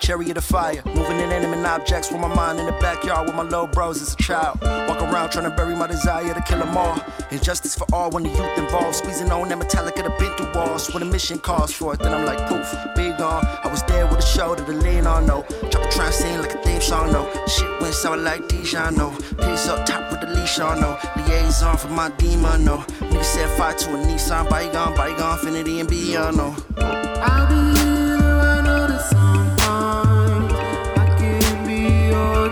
chariot 0.04 0.36
of 0.36 0.44
fire. 0.44 0.82
Moving 0.86 1.20
inanimate 1.20 1.66
objects 1.66 2.12
with 2.12 2.20
my 2.20 2.28
mind 2.28 2.60
in 2.60 2.66
the 2.66 2.74
backyard 2.74 3.26
with 3.26 3.36
my 3.36 3.44
little 3.44 3.68
bros 3.68 4.02
as 4.02 4.14
a 4.14 4.18
child. 4.18 4.60
Walk 4.62 5.02
around 5.02 5.30
trying 5.32 5.50
to 5.50 5.56
bury 5.56 5.76
my 5.78 5.88
desire 5.88 6.34
to 6.34 6.42
kill 6.42 6.60
them 6.60 6.76
all. 6.76 7.00
Injustice 7.32 7.76
for 7.78 7.88
all 7.94 8.12
when 8.12 8.24
the 8.24 8.30
youth 8.30 8.58
involved. 8.58 8.98
Squeezing 8.98 9.32
on 9.32 9.48
that 9.48 9.58
metallic 9.58 9.98
at 9.98 10.06
a 10.06 10.10
bent 10.20 10.38
through 10.38 10.52
walls. 10.54 10.94
When 10.94 11.00
the 11.00 11.10
mission 11.10 11.40
calls 11.40 11.72
for 11.72 11.94
it, 11.94 12.02
then 12.02 12.14
I'm 12.14 12.26
like 12.26 12.40
poof, 12.50 12.68
big 12.98 13.14
on. 13.22 13.46
I 13.64 13.68
was 13.70 13.82
there 13.84 14.06
with 14.06 14.20
a 14.20 14.28
shoulder 14.28 14.66
to 14.66 14.74
lean 14.74 15.08
on, 15.08 15.26
no. 15.26 15.46
Drop 15.72 15.86
a 15.86 15.90
trap 15.90 16.12
scene 16.12 16.42
like 16.42 16.54
a 16.54 16.62
theme 16.64 16.82
song, 16.82 17.14
no. 17.14 17.24
Shit 17.48 17.80
went 17.80 17.94
sour 17.94 18.18
like 18.18 18.50
Dijon, 18.50 18.96
no. 18.96 19.12
Piece 19.40 19.70
up 19.70 19.86
top 19.86 20.12
with 20.12 20.20
the 20.20 20.28
leash 20.28 20.60
on, 20.60 20.82
no. 20.82 21.00
Liaison 21.16 21.78
for 21.78 21.88
my 21.88 22.10
demon, 22.18 22.66
no. 22.66 22.80
Nigga 23.00 23.24
set 23.24 23.58
fire 23.58 23.74
to 23.74 23.90
a 23.92 23.98
Nissan, 24.06 24.50
bygone, 24.50 24.96
bygone, 24.98 25.40
infinity 25.40 25.80
and 25.80 25.90
beyond, 25.90 26.36
no. 26.36 26.56
I'll 26.78 27.48
be 27.48 27.80
you. 27.80 28.13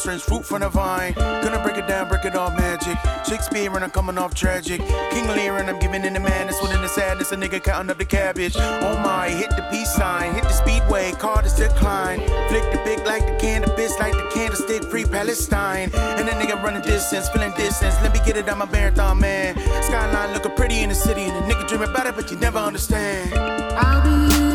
Strange 0.00 0.22
fruit 0.22 0.46
from 0.46 0.60
the 0.60 0.68
vine. 0.70 1.12
Gonna 1.12 1.62
break 1.62 1.76
it 1.76 1.86
down, 1.86 2.08
break 2.08 2.24
it 2.24 2.34
off 2.34 2.56
magic. 2.56 2.96
Shakespeare 3.28 3.70
and 3.70 3.84
I'm 3.84 3.90
coming 3.90 4.16
off 4.16 4.34
tragic. 4.34 4.80
King 5.10 5.28
Lear 5.28 5.58
and 5.58 5.68
I'm 5.68 5.78
giving 5.78 6.06
in 6.06 6.14
the 6.14 6.20
madness. 6.20 6.56
Within 6.62 6.80
the 6.80 6.88
sadness, 6.88 7.32
a 7.32 7.36
nigga 7.36 7.62
counting 7.62 7.90
up 7.90 7.98
the 7.98 8.06
cabbage. 8.06 8.56
Oh 8.56 8.98
my, 9.04 9.28
hit 9.28 9.50
the 9.50 9.68
peace 9.70 9.92
sign, 9.92 10.32
hit 10.32 10.44
the 10.44 10.54
speedway, 10.54 11.12
car 11.12 11.42
to 11.42 11.54
decline. 11.54 12.20
Flick 12.48 12.72
the 12.72 12.80
big 12.82 13.04
like 13.04 13.26
the 13.26 13.36
cannabis, 13.38 13.98
like 13.98 14.14
the 14.14 14.26
candlestick, 14.32 14.84
free 14.84 15.04
Palestine. 15.04 15.90
And 15.92 16.26
the 16.26 16.32
nigga 16.32 16.62
running 16.62 16.80
distance, 16.80 17.28
feeling 17.28 17.52
distance. 17.58 17.94
Let 18.00 18.14
me 18.14 18.20
get 18.24 18.38
it 18.38 18.48
on 18.48 18.56
my 18.56 18.70
marathon, 18.70 19.20
man. 19.20 19.58
Skyline 19.82 20.32
looking 20.32 20.52
pretty 20.52 20.80
in 20.80 20.88
the 20.88 20.94
city, 20.94 21.24
and 21.24 21.36
the 21.36 21.54
nigga 21.54 21.68
dream 21.68 21.82
about 21.82 22.06
it, 22.06 22.16
but 22.16 22.30
you 22.30 22.38
never 22.38 22.58
understand. 22.58 23.34
I'll 23.34 24.02
be 24.02 24.49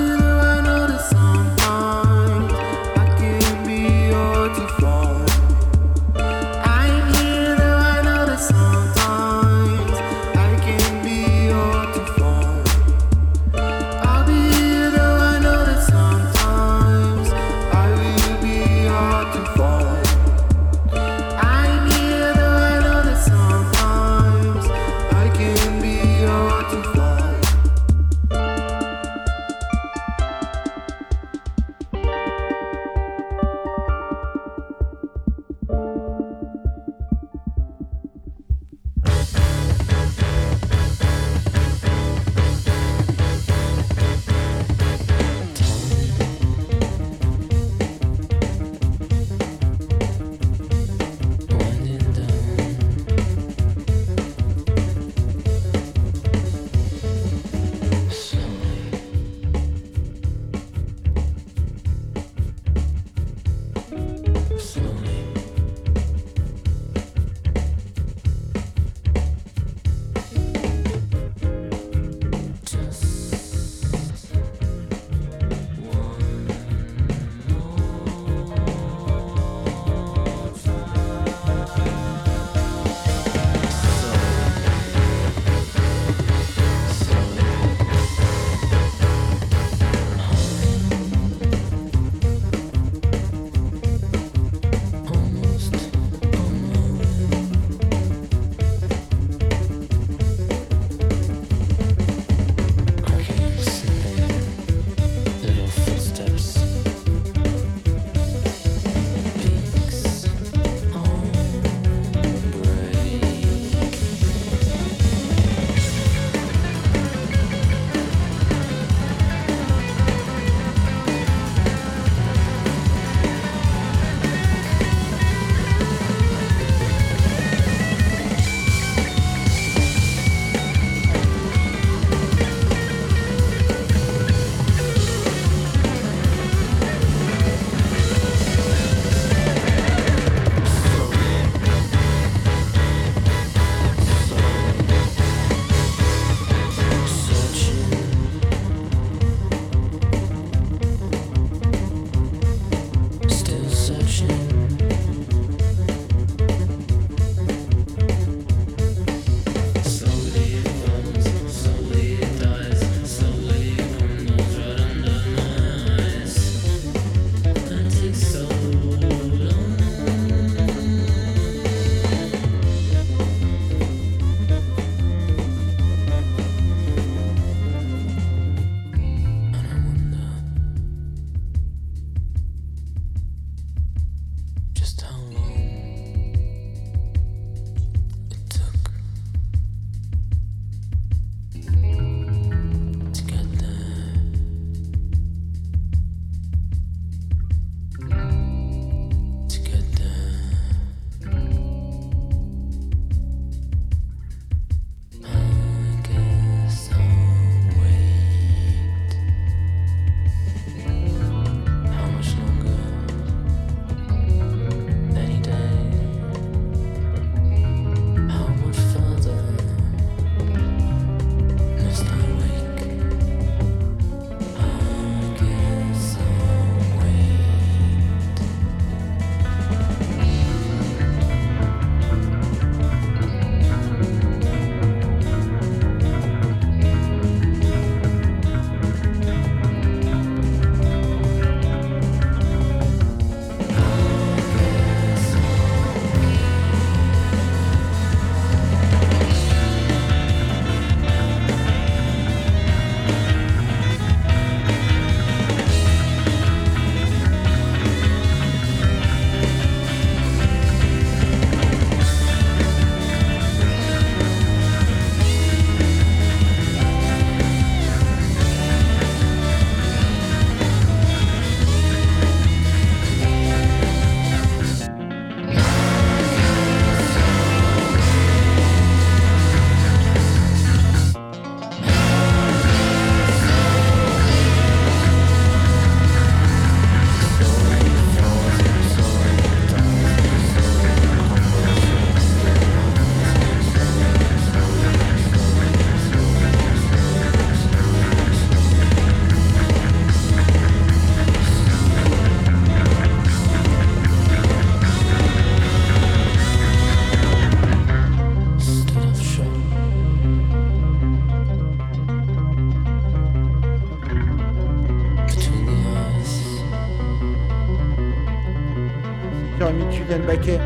Julian 320.26 320.65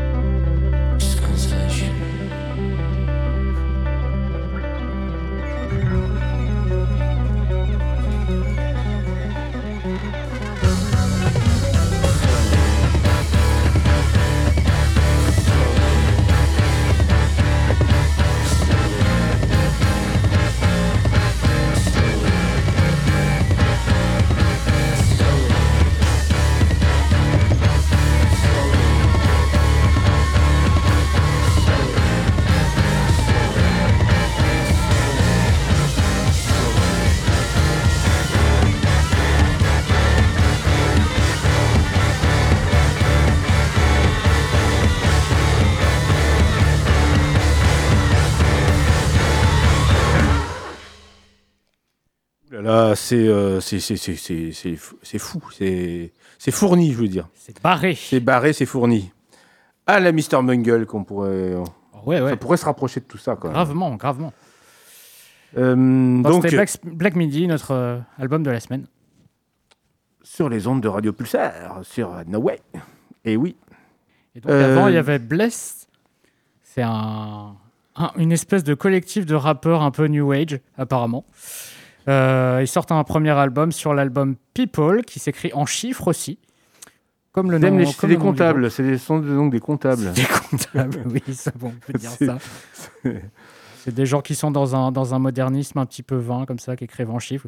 C'est 52.94 53.16
euh, 53.28 53.60
c'est 53.60 53.80
c'est 53.80 53.96
fou, 54.76 54.96
c'est 55.02 55.18
fou, 55.18 55.40
c'est 55.56 56.12
c'est 56.38 56.50
fourni, 56.50 56.92
je 56.92 56.98
veux 56.98 57.08
dire. 57.08 57.28
C'est 57.34 57.60
barré. 57.62 57.94
C'est 57.94 58.20
barré, 58.20 58.52
c'est 58.52 58.66
fourni. 58.66 59.10
Ah, 59.86 60.00
la 60.00 60.12
Mr. 60.12 60.40
Mungle, 60.42 60.86
qu'on 60.86 61.04
pourrait, 61.04 61.54
Ouais, 62.06 62.20
ouais. 62.20 62.30
ça 62.30 62.36
pourrait 62.36 62.56
se 62.56 62.64
rapprocher 62.64 63.00
de 63.00 63.04
tout 63.06 63.18
ça, 63.18 63.36
quoi. 63.36 63.50
Gravement, 63.50 63.94
gravement. 63.96 64.32
Euh, 65.58 66.22
Donc, 66.22 66.44
c'était 66.44 66.56
Black, 66.56 66.70
Black 66.84 67.16
Midi, 67.16 67.46
notre 67.48 67.72
euh, 67.72 67.98
album 68.18 68.42
de 68.42 68.50
la 68.50 68.60
semaine. 68.60 68.86
sur 70.22 70.48
les 70.48 70.66
ondes 70.68 70.80
de 70.80 70.88
Radio 70.88 71.12
Pulsar, 71.12 71.80
sur 71.82 72.12
No 72.28 72.38
Way. 72.40 72.60
Et 73.24 73.36
oui. 73.36 73.56
Et 74.36 74.40
donc 74.40 74.50
Euh, 74.52 74.76
avant, 74.76 74.86
il 74.88 74.94
y 74.94 74.96
avait 74.96 75.18
Bless. 75.18 75.88
C'est 76.62 76.82
un, 76.82 77.56
un- 77.96 78.12
une 78.16 78.30
espèce 78.30 78.62
de 78.62 78.74
collectif 78.74 79.26
de 79.26 79.34
rappeurs 79.34 79.82
un 79.82 79.90
peu 79.90 80.06
New 80.06 80.30
Age, 80.30 80.60
apparemment. 80.78 81.24
Euh, 82.10 82.58
ils 82.60 82.66
sortent 82.68 82.92
un 82.92 83.04
premier 83.04 83.30
album 83.30 83.72
sur 83.72 83.94
l'album 83.94 84.36
People, 84.54 85.02
qui 85.04 85.18
s'écrit 85.18 85.52
en 85.54 85.64
chiffres 85.66 86.08
aussi. 86.08 86.38
Comme 87.32 87.50
le 87.52 87.58
nom. 87.58 87.76
les- 87.78 87.84
comme 87.94 88.10
le 88.10 88.16
des 88.16 88.20
comptables, 88.20 88.70
c'est 88.72 88.82
des, 88.82 88.98
sont 88.98 89.20
donc 89.20 89.52
des 89.52 89.60
comptables. 89.60 90.12
Des 90.12 90.24
comptables, 90.50 91.02
oui, 91.06 91.22
ça, 91.34 91.52
bon, 91.54 91.68
on 91.76 91.92
peut 91.92 91.96
dire 91.98 92.10
C'est- 92.10 92.26
ça. 92.26 92.38
C'est 93.82 93.94
des 93.94 94.04
gens 94.04 94.20
qui 94.20 94.34
sont 94.34 94.50
dans 94.50 94.76
un, 94.76 94.92
dans 94.92 95.14
un 95.14 95.18
modernisme 95.18 95.78
un 95.78 95.86
petit 95.86 96.02
peu 96.02 96.16
vain, 96.16 96.44
comme 96.44 96.58
ça, 96.58 96.76
qui 96.76 96.84
écrivent 96.84 97.10
en 97.10 97.18
chiffres. 97.18 97.46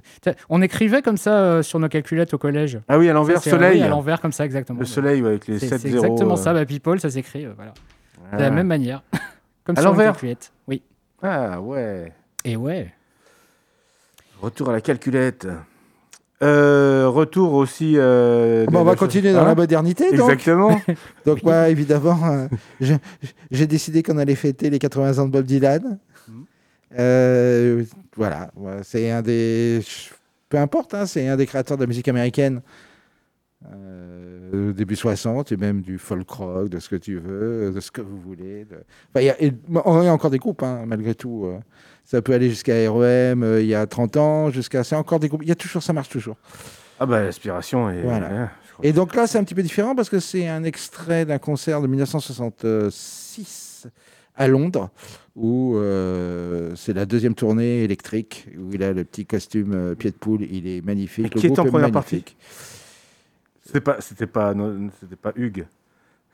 On 0.48 0.62
écrivait 0.62 1.02
comme 1.02 1.18
ça 1.18 1.34
euh, 1.36 1.62
sur 1.62 1.78
nos 1.78 1.88
calculettes 1.88 2.32
au 2.32 2.38
collège. 2.38 2.78
Ah 2.88 2.96
oui, 2.98 3.08
à 3.10 3.12
l'envers, 3.12 3.42
soleil. 3.42 3.78
oui, 3.80 3.82
à 3.82 3.88
l'envers, 3.88 4.20
comme 4.20 4.32
ça, 4.32 4.46
exactement. 4.46 4.78
Le 4.78 4.86
soleil, 4.86 5.20
ouais, 5.20 5.28
avec 5.30 5.46
les 5.46 5.58
C'est 5.58 5.68
7 5.68 5.80
c'est 5.82 5.90
0 5.90 6.04
exactement 6.04 6.34
euh. 6.34 6.36
ça. 6.36 6.54
Bah, 6.54 6.64
People, 6.64 6.98
ça 7.00 7.10
s'écrit 7.10 7.44
euh, 7.44 7.52
voilà. 7.54 7.72
de 7.72 8.28
Ah. 8.32 8.36
la 8.38 8.50
même 8.50 8.66
manière. 8.66 9.02
comme 9.64 9.76
À 9.76 9.80
sur 9.82 9.90
une 9.90 9.96
l'envers 9.96 10.12
calculette. 10.12 10.52
Oui. 10.68 10.80
Ah 11.22 11.60
ouais. 11.60 12.12
Et 12.46 12.56
ouais. 12.56 12.94
Retour 14.42 14.68
à 14.70 14.72
la 14.72 14.80
calculette. 14.80 15.46
Euh, 16.42 17.06
retour 17.08 17.52
aussi. 17.54 17.94
euh, 17.96 18.64
Ah 18.66 18.70
bah, 18.72 18.80
on 18.80 18.84
va 18.84 18.96
continuer 18.96 19.32
dans 19.32 19.42
Hein 19.42 19.46
la 19.46 19.54
modernité. 19.54 20.10
Donc, 20.10 20.30
Exactement. 20.32 20.80
donc 21.26 21.42
moi, 21.44 21.68
évidemment, 21.68 22.18
euh, 22.80 22.96
j'ai 23.52 23.66
décidé 23.68 24.02
qu'on 24.02 24.18
allait 24.18 24.34
fêter 24.34 24.68
les 24.68 24.80
80 24.80 25.18
ans 25.22 25.26
de 25.26 25.30
Bob 25.30 25.44
Dylan. 25.44 25.98
Euh, 26.98 27.84
voilà, 28.16 28.50
c'est 28.82 29.10
un 29.10 29.22
des. 29.22 29.80
Peu 30.48 30.58
importe, 30.58 30.92
hein, 30.94 31.06
c'est 31.06 31.26
un 31.28 31.36
des 31.36 31.46
créateurs 31.46 31.76
de 31.78 31.84
la 31.84 31.86
musique 31.86 32.08
américaine. 32.08 32.60
Euh, 33.72 34.72
début 34.72 34.96
60, 34.96 35.52
et 35.52 35.56
même 35.56 35.80
du 35.82 35.96
folk 35.98 36.28
rock, 36.28 36.68
de 36.68 36.80
ce 36.80 36.88
que 36.88 36.96
tu 36.96 37.16
veux, 37.18 37.70
de 37.72 37.78
ce 37.80 37.92
que 37.92 38.00
vous 38.00 38.18
voulez. 38.18 38.64
de- 38.64 38.74
Enfin, 39.10 39.20
il 39.20 39.24
y 39.26 39.30
a, 39.30 39.40
et- 39.40 39.52
on 39.72 40.00
a 40.00 40.10
encore 40.10 40.30
des 40.30 40.38
groupes, 40.38 40.64
hein, 40.64 40.82
malgré 40.86 41.14
tout. 41.14 41.46
Ça 42.04 42.22
peut 42.22 42.32
aller 42.32 42.50
jusqu'à 42.50 42.74
REM 42.90 43.42
euh, 43.42 43.62
il 43.62 43.68
y 43.68 43.74
a 43.74 43.86
30 43.86 44.16
ans, 44.16 44.50
jusqu'à. 44.50 44.84
C'est 44.84 44.96
encore 44.96 45.20
des 45.20 45.28
groupes. 45.28 45.42
Il 45.42 45.48
y 45.48 45.52
a 45.52 45.56
toujours, 45.56 45.82
ça 45.82 45.92
marche 45.92 46.08
toujours. 46.08 46.36
Ah 47.00 47.06
bah 47.06 47.22
l'aspiration 47.22 47.90
est. 47.90 48.02
Voilà. 48.02 48.50
Et 48.82 48.92
donc 48.92 49.14
là, 49.14 49.26
c'est 49.26 49.38
un 49.38 49.44
petit 49.44 49.54
peu 49.54 49.62
différent 49.62 49.94
parce 49.94 50.10
que 50.10 50.20
c'est 50.20 50.48
un 50.48 50.64
extrait 50.64 51.24
d'un 51.24 51.38
concert 51.38 51.80
de 51.80 51.86
1966 51.86 53.86
à 54.34 54.48
Londres, 54.48 54.90
où 55.36 55.76
euh, 55.76 56.74
c'est 56.74 56.94
la 56.94 57.06
deuxième 57.06 57.34
tournée 57.34 57.84
électrique, 57.84 58.48
où 58.58 58.72
il 58.72 58.82
a 58.82 58.92
le 58.92 59.04
petit 59.04 59.26
costume 59.26 59.74
euh, 59.74 59.94
pied 59.94 60.10
de 60.10 60.16
poule, 60.16 60.42
il 60.50 60.66
est 60.66 60.84
magnifique. 60.84 61.26
Et 61.26 61.34
le 61.34 61.40
qui 61.40 61.46
est 61.46 61.50
groupe 61.50 61.60
en 61.60 61.66
première 61.66 61.92
magnifique. 61.92 62.36
C'était 63.64 63.80
pas, 63.80 64.00
c'était 64.00 64.26
pas, 64.26 64.54
non, 64.54 64.90
c'était 65.00 65.16
pas 65.16 65.32
Hugues? 65.36 65.66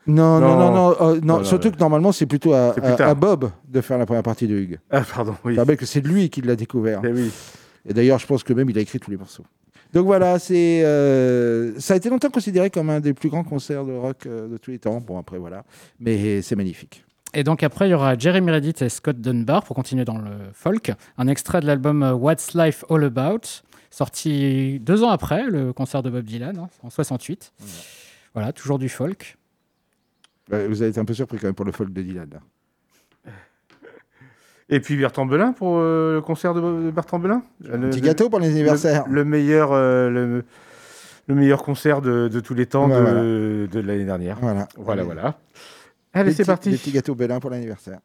Non, 0.07 0.39
non, 0.39 0.57
non, 0.57 0.71
Non. 0.73 0.95
euh, 1.01 1.19
non, 1.21 1.43
surtout 1.43 1.71
que 1.71 1.77
normalement, 1.77 2.11
c'est 2.11 2.25
plutôt 2.25 2.53
à, 2.53 3.13
Bob 3.15 3.51
de 3.67 3.81
faire 3.81 3.97
la 3.97 4.05
première 4.05 4.23
partie 4.23 4.47
de 4.47 4.55
Hugues. 4.55 4.79
Ah 4.89 5.01
pardon, 5.01 5.35
oui. 5.43 5.57
C'est 5.83 6.05
lui 6.05 6.29
qui 6.29 6.41
l'a 6.41 6.55
découvert. 6.55 7.01
Eh 7.03 7.11
oui. 7.11 7.31
Et 7.87 7.93
d'ailleurs, 7.93 8.19
je 8.19 8.27
pense 8.27 8.43
que 8.43 8.53
même 8.53 8.69
il 8.69 8.77
a 8.77 8.81
écrit 8.81 8.99
tous 8.99 9.11
les 9.11 9.17
morceaux. 9.17 9.45
Donc 9.93 10.05
voilà, 10.05 10.37
c'est 10.37 10.83
euh, 10.83 11.79
ça 11.79 11.95
a 11.95 11.97
été 11.97 12.09
longtemps 12.09 12.29
considéré 12.29 12.69
comme 12.69 12.91
un 12.91 12.99
des 12.99 13.13
plus 13.13 13.29
grands 13.29 13.43
concerts 13.43 13.85
de 13.85 13.93
rock 13.93 14.25
euh, 14.25 14.47
de 14.47 14.57
tous 14.57 14.69
les 14.69 14.77
temps. 14.77 15.01
Bon, 15.01 15.17
après 15.17 15.39
voilà, 15.39 15.63
mais 15.99 16.41
c'est 16.43 16.55
magnifique. 16.55 17.03
Et 17.33 17.43
donc 17.43 17.63
après, 17.63 17.87
il 17.87 17.91
y 17.91 17.93
aura 17.93 18.17
Jeremy 18.17 18.51
Reddit 18.51 18.75
et 18.81 18.89
Scott 18.89 19.19
Dunbar 19.19 19.63
pour 19.63 19.75
continuer 19.75 20.05
dans 20.05 20.17
le 20.17 20.31
folk. 20.53 20.91
Un 21.17 21.27
extrait 21.27 21.61
de 21.61 21.65
l'album 21.65 22.03
What's 22.19 22.53
Life 22.53 22.83
All 22.89 23.03
About, 23.03 23.41
sorti 23.89 24.79
deux 24.79 25.03
ans 25.03 25.09
après 25.09 25.43
le 25.47 25.73
concert 25.73 26.03
de 26.03 26.09
Bob 26.09 26.23
Dylan, 26.23 26.57
hein, 26.57 26.69
en 26.83 26.89
68. 26.89 27.51
Voilà, 28.33 28.51
toujours 28.53 28.77
du 28.79 28.89
folk. 28.89 29.37
Ouais, 30.51 30.67
Vous 30.67 30.81
avez 30.81 30.91
été 30.91 30.99
un 30.99 31.05
peu 31.05 31.13
surpris 31.13 31.37
quand 31.37 31.47
même 31.47 31.53
pour 31.55 31.65
le 31.65 31.71
folk 31.71 31.91
de 31.91 32.01
Dylan. 32.01 32.29
là. 32.31 32.39
Et 34.69 34.79
puis 34.79 34.97
Bertrand 34.97 35.25
Belin 35.25 35.51
pour 35.53 35.77
euh, 35.79 36.15
le 36.15 36.21
concert 36.21 36.53
de, 36.53 36.61
de 36.61 36.91
Bertrand 36.91 37.19
Belin? 37.19 37.43
Un 37.71 37.79
petit 37.89 38.01
gâteau 38.01 38.29
pour 38.29 38.39
les 38.39 38.49
anniversaires. 38.49 39.05
Le, 39.07 39.15
le 39.15 39.25
meilleur, 39.25 39.71
euh, 39.71 40.09
le, 40.09 40.43
le 41.27 41.35
meilleur 41.35 41.63
concert 41.63 42.01
de, 42.01 42.27
de 42.27 42.39
tous 42.39 42.53
les 42.53 42.65
temps 42.67 42.87
de, 42.87 42.93
voilà. 42.93 43.13
de 43.21 43.79
l'année 43.79 44.05
dernière. 44.05 44.37
Voilà. 44.41 44.67
Voilà, 44.77 45.01
Allez. 45.01 45.11
voilà. 45.13 45.39
Allez, 46.13 46.31
c'est 46.33 46.45
parti. 46.45 46.69
Des 46.71 46.77
petits 46.77 46.91
gâteaux 46.91 47.15
Bélin 47.15 47.39
pour 47.39 47.49
l'anniversaire. 47.49 47.99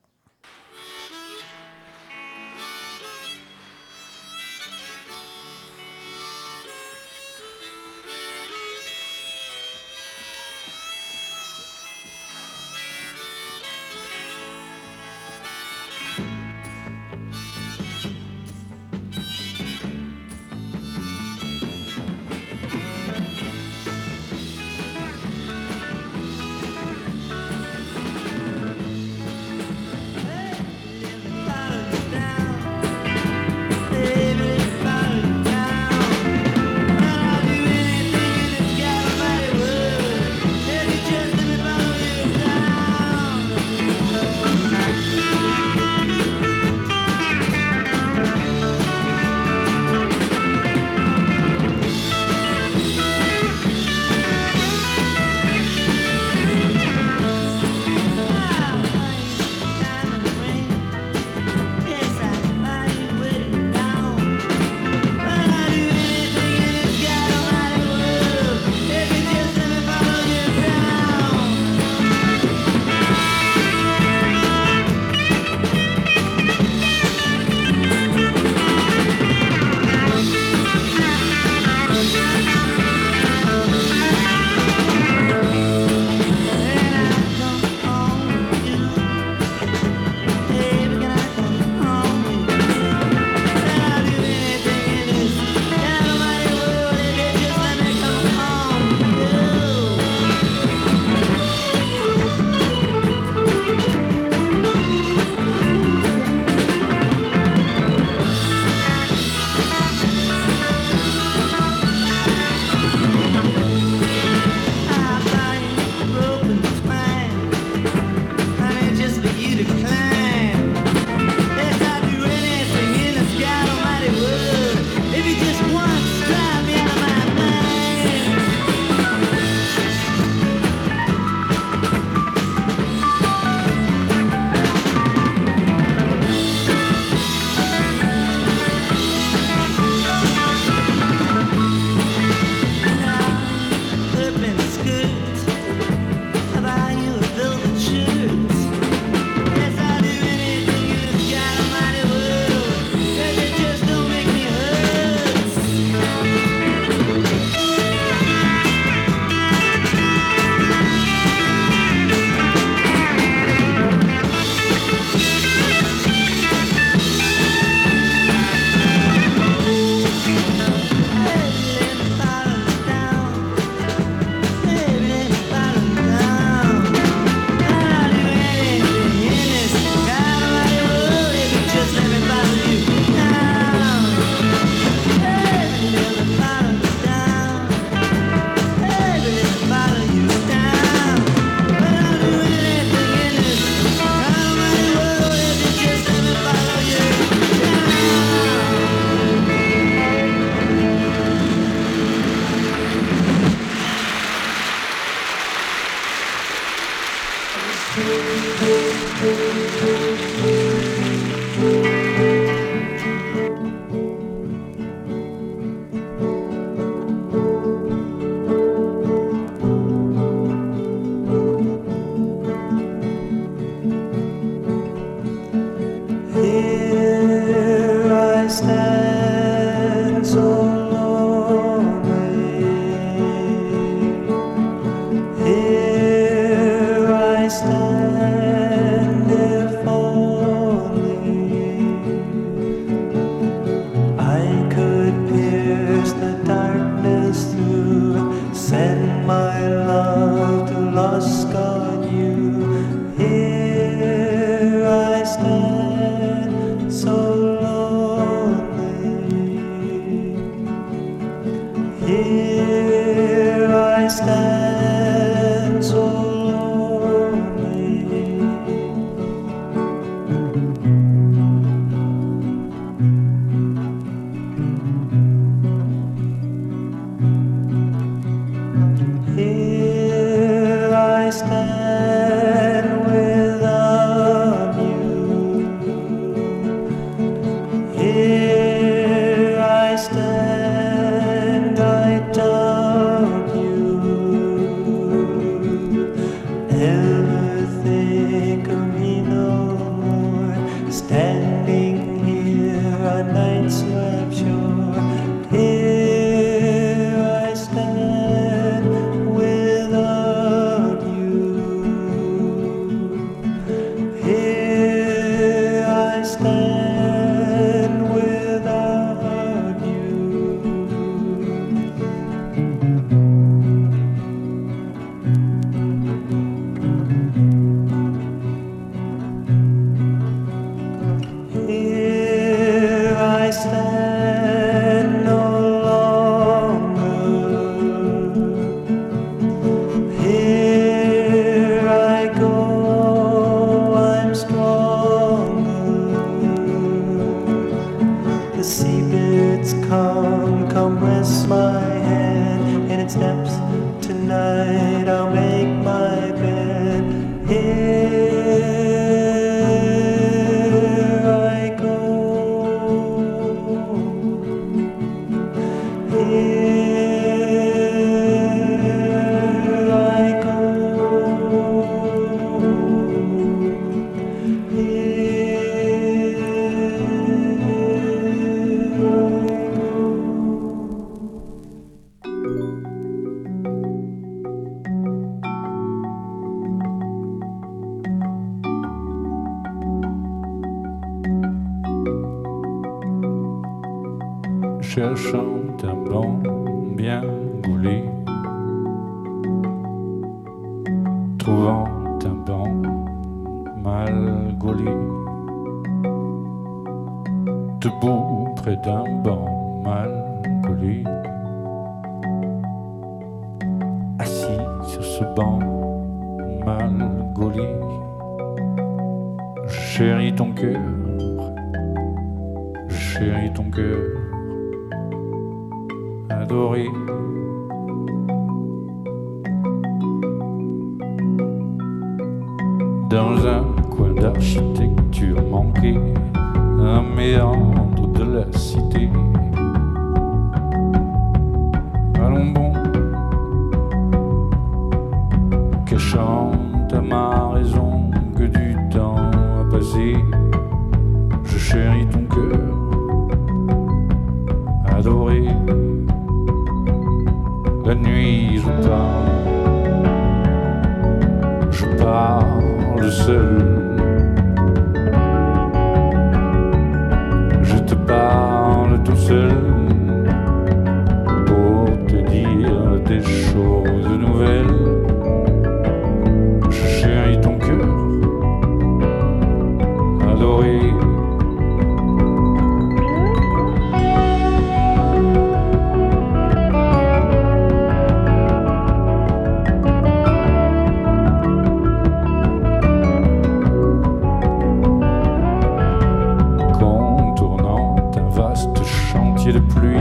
De 499.52 499.58
pluie, 499.58 499.98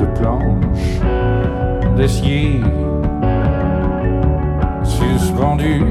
de 0.00 0.06
planches, 0.18 1.00
d'acier, 1.96 2.60
suspendu 4.82 5.82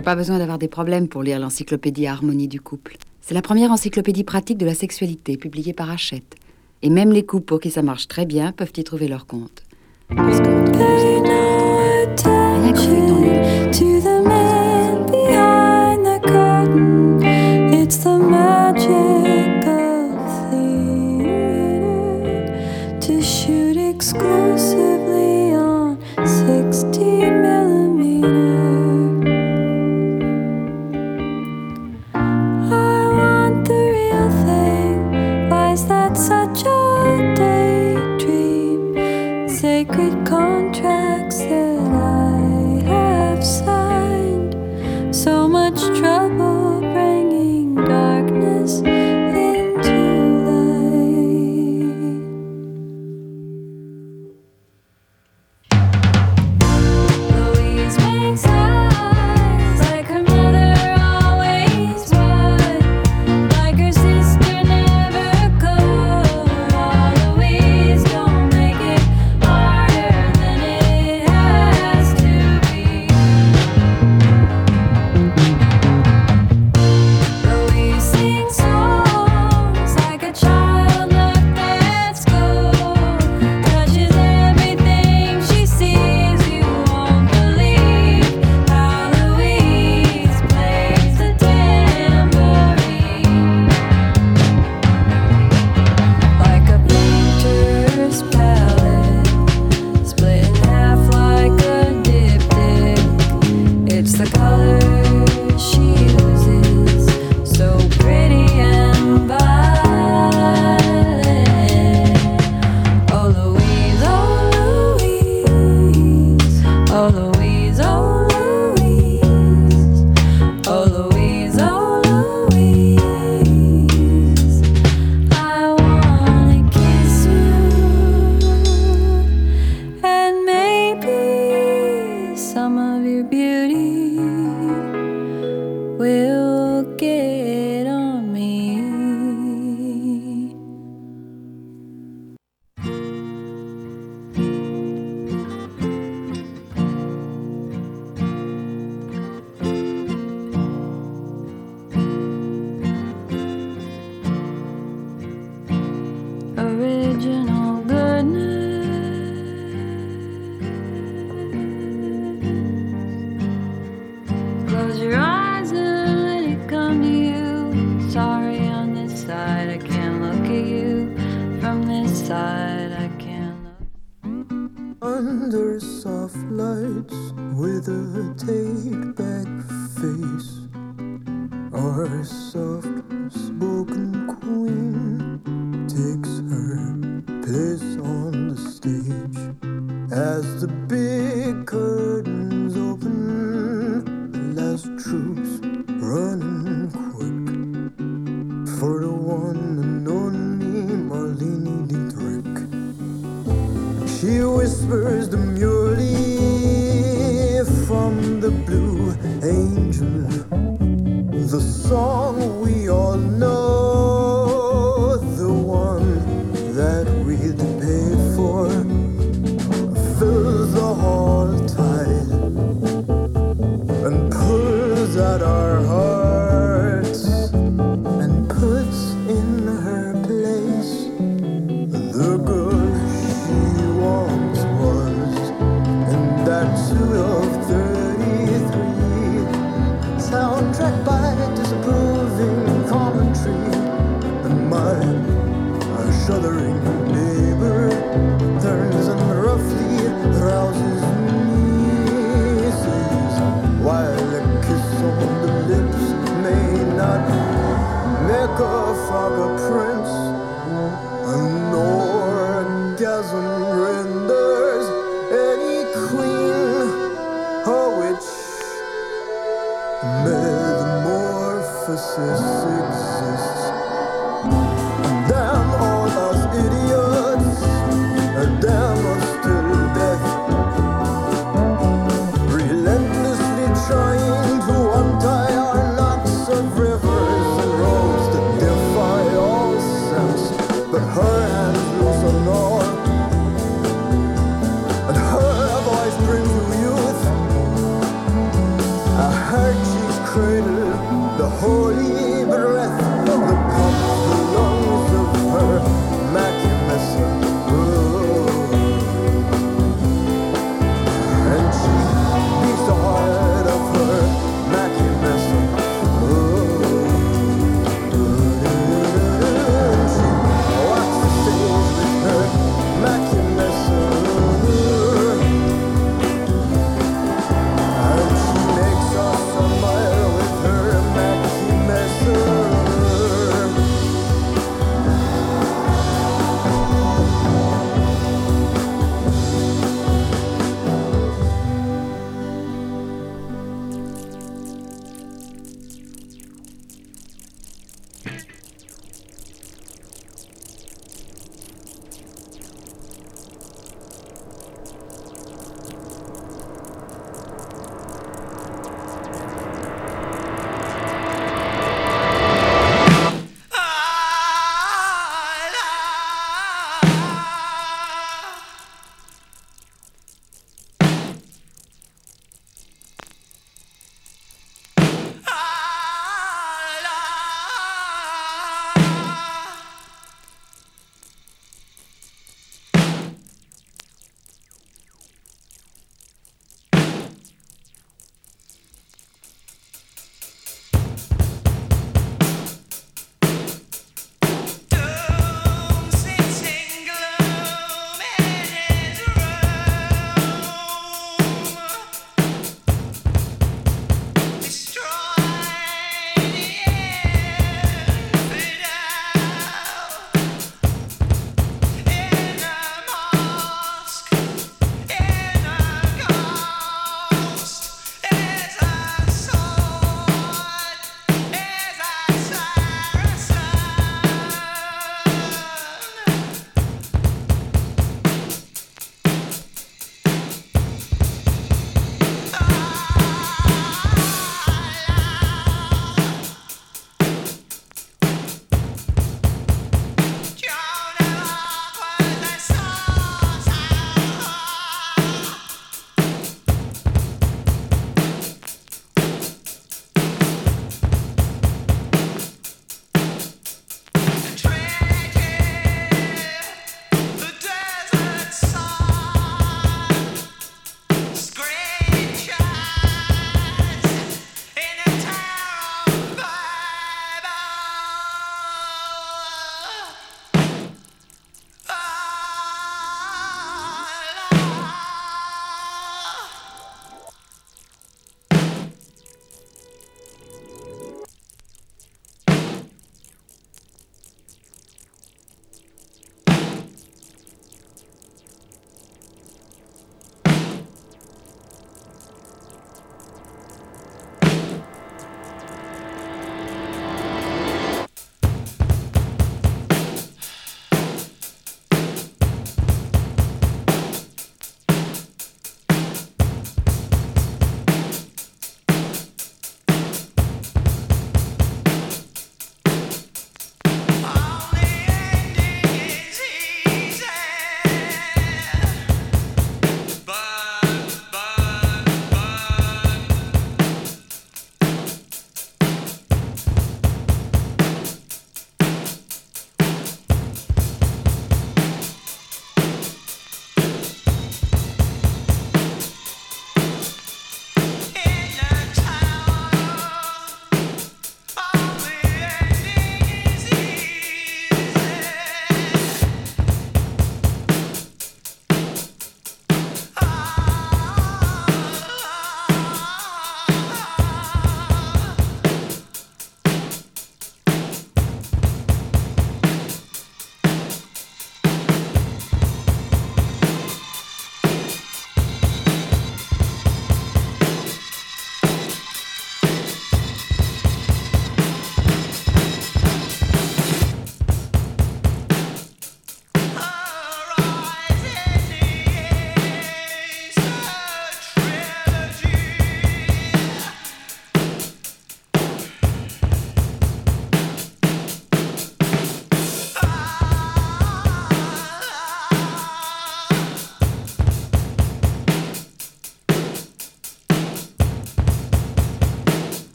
J'ai 0.00 0.04
pas 0.04 0.16
besoin 0.16 0.38
d'avoir 0.38 0.56
des 0.56 0.66
problèmes 0.66 1.08
pour 1.08 1.22
lire 1.22 1.38
l'encyclopédie 1.38 2.06
Harmonie 2.06 2.48
du 2.48 2.58
couple. 2.58 2.96
C'est 3.20 3.34
la 3.34 3.42
première 3.42 3.70
encyclopédie 3.70 4.24
pratique 4.24 4.56
de 4.56 4.64
la 4.64 4.72
sexualité 4.72 5.36
publiée 5.36 5.74
par 5.74 5.90
Hachette. 5.90 6.36
Et 6.80 6.88
même 6.88 7.12
les 7.12 7.26
couples 7.26 7.44
pour 7.44 7.60
qui 7.60 7.70
ça 7.70 7.82
marche 7.82 8.08
très 8.08 8.24
bien 8.24 8.52
peuvent 8.52 8.72
y 8.74 8.82
trouver 8.82 9.08
leur 9.08 9.26
compte. 9.26 9.62
Parce 10.16 10.40
que... 10.40 10.60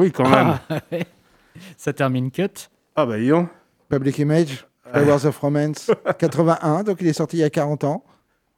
oui, 0.00 0.10
quand 0.12 0.28
même. 0.28 0.58
Ah, 0.68 0.78
ouais. 0.92 1.06
Ça 1.76 1.92
termine 1.92 2.30
cut. 2.30 2.48
Ah 2.96 3.06
bah, 3.06 3.18
dis 3.18 3.28
donc. 3.28 3.48
Public 3.88 4.18
Image, 4.18 4.66
Flowers 4.92 5.26
of 5.26 5.38
Romance, 5.38 5.90
81, 6.18 6.82
donc 6.84 6.98
il 7.00 7.06
est 7.08 7.12
sorti 7.12 7.36
il 7.38 7.40
y 7.40 7.44
a 7.44 7.50
40 7.50 7.84
ans. 7.84 8.04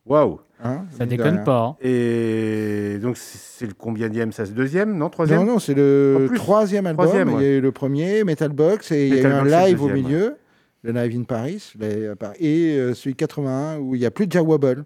Waouh. 0.07 0.41
Hein, 0.65 0.85
Ça 0.97 1.07
déconne 1.07 1.37
rien. 1.37 1.45
pas. 1.45 1.61
hein. 1.61 1.77
Et 1.81 2.99
donc, 3.03 3.17
c'est 3.17 3.67
le 3.67 3.75
combienième 3.75 4.31
Ça, 4.31 4.45
c'est 4.45 4.53
le 4.53 4.57
deuxième 4.57 4.97
Non, 4.97 5.11
troisième? 5.11 5.41
Non, 5.41 5.55
non, 5.55 5.59
c'est 5.59 5.75
le 5.75 6.27
plus. 6.29 6.37
troisième 6.39 6.87
album. 6.87 7.07
Troisième, 7.07 7.31
Il 7.41 7.43
y 7.43 7.47
a 7.47 7.57
eu 7.57 7.61
le 7.61 7.73
premier, 7.73 8.23
Metal 8.25 8.51
Box, 8.51 8.93
et 8.93 9.09
il 9.09 9.15
y 9.15 9.19
a 9.19 9.23
eu 9.23 9.23
Metal 9.25 9.33
un 9.33 9.43
Box, 9.43 9.51
c'est 9.51 9.61
le 9.61 9.67
live 9.67 9.83
au 9.83 9.89
deuxième, 9.89 10.07
milieu, 10.07 10.37
le 10.83 10.93
live 10.93 11.17
in 11.21 11.23
Paris, 11.25 11.73
à 12.13 12.17
Paris, 12.17 12.37
et 12.41 12.77
euh, 12.79 12.95
celui 12.95 13.13
de 13.15 13.19
81 13.19 13.79
où 13.79 13.95
il 13.97 14.01
n'y 14.01 14.07
a 14.07 14.11
plus 14.13 14.27
de 14.29 14.33
Jack 14.33 14.47
Wobble. 14.47 14.85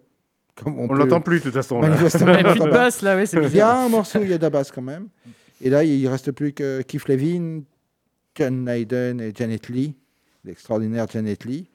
Comme 0.63 0.79
On 0.79 0.89
peut- 0.89 0.97
l'entend 0.97 1.21
plus, 1.21 1.39
de 1.41 1.45
toute 1.45 1.53
façon. 1.55 1.81
là. 1.83 1.89
Manifestement, 1.89 2.33
Il 2.33 2.47
y 2.47 2.49
a 2.49 2.53
on 2.53 2.57
pas. 2.59 2.71
basse 2.71 3.03
là, 3.03 3.17
ouais, 3.17 3.27
c'est 3.27 3.37
Il 3.43 3.55
y 3.57 3.61
a 3.61 3.77
un 3.79 3.89
morceau 3.91 4.21
où 4.21 4.23
il 4.23 4.31
y 4.31 4.33
a 4.33 4.39
de 4.39 4.43
la 4.43 4.49
basse 4.51 4.71
quand 4.71 4.81
même. 4.83 5.09
Et 5.61 5.71
là, 5.71 5.85
il 5.85 6.07
reste 6.09 6.33
plus 6.33 6.53
que 6.53 6.83
Keith 6.83 7.09
Levin, 7.09 7.63
John 8.35 8.69
Lydon 8.69 9.19
et 9.21 9.33
Janet 9.35 9.69
Lee, 9.69 9.95
l'extraordinaire 10.45 11.07
Janet 11.09 11.45
Lee, 11.45 11.69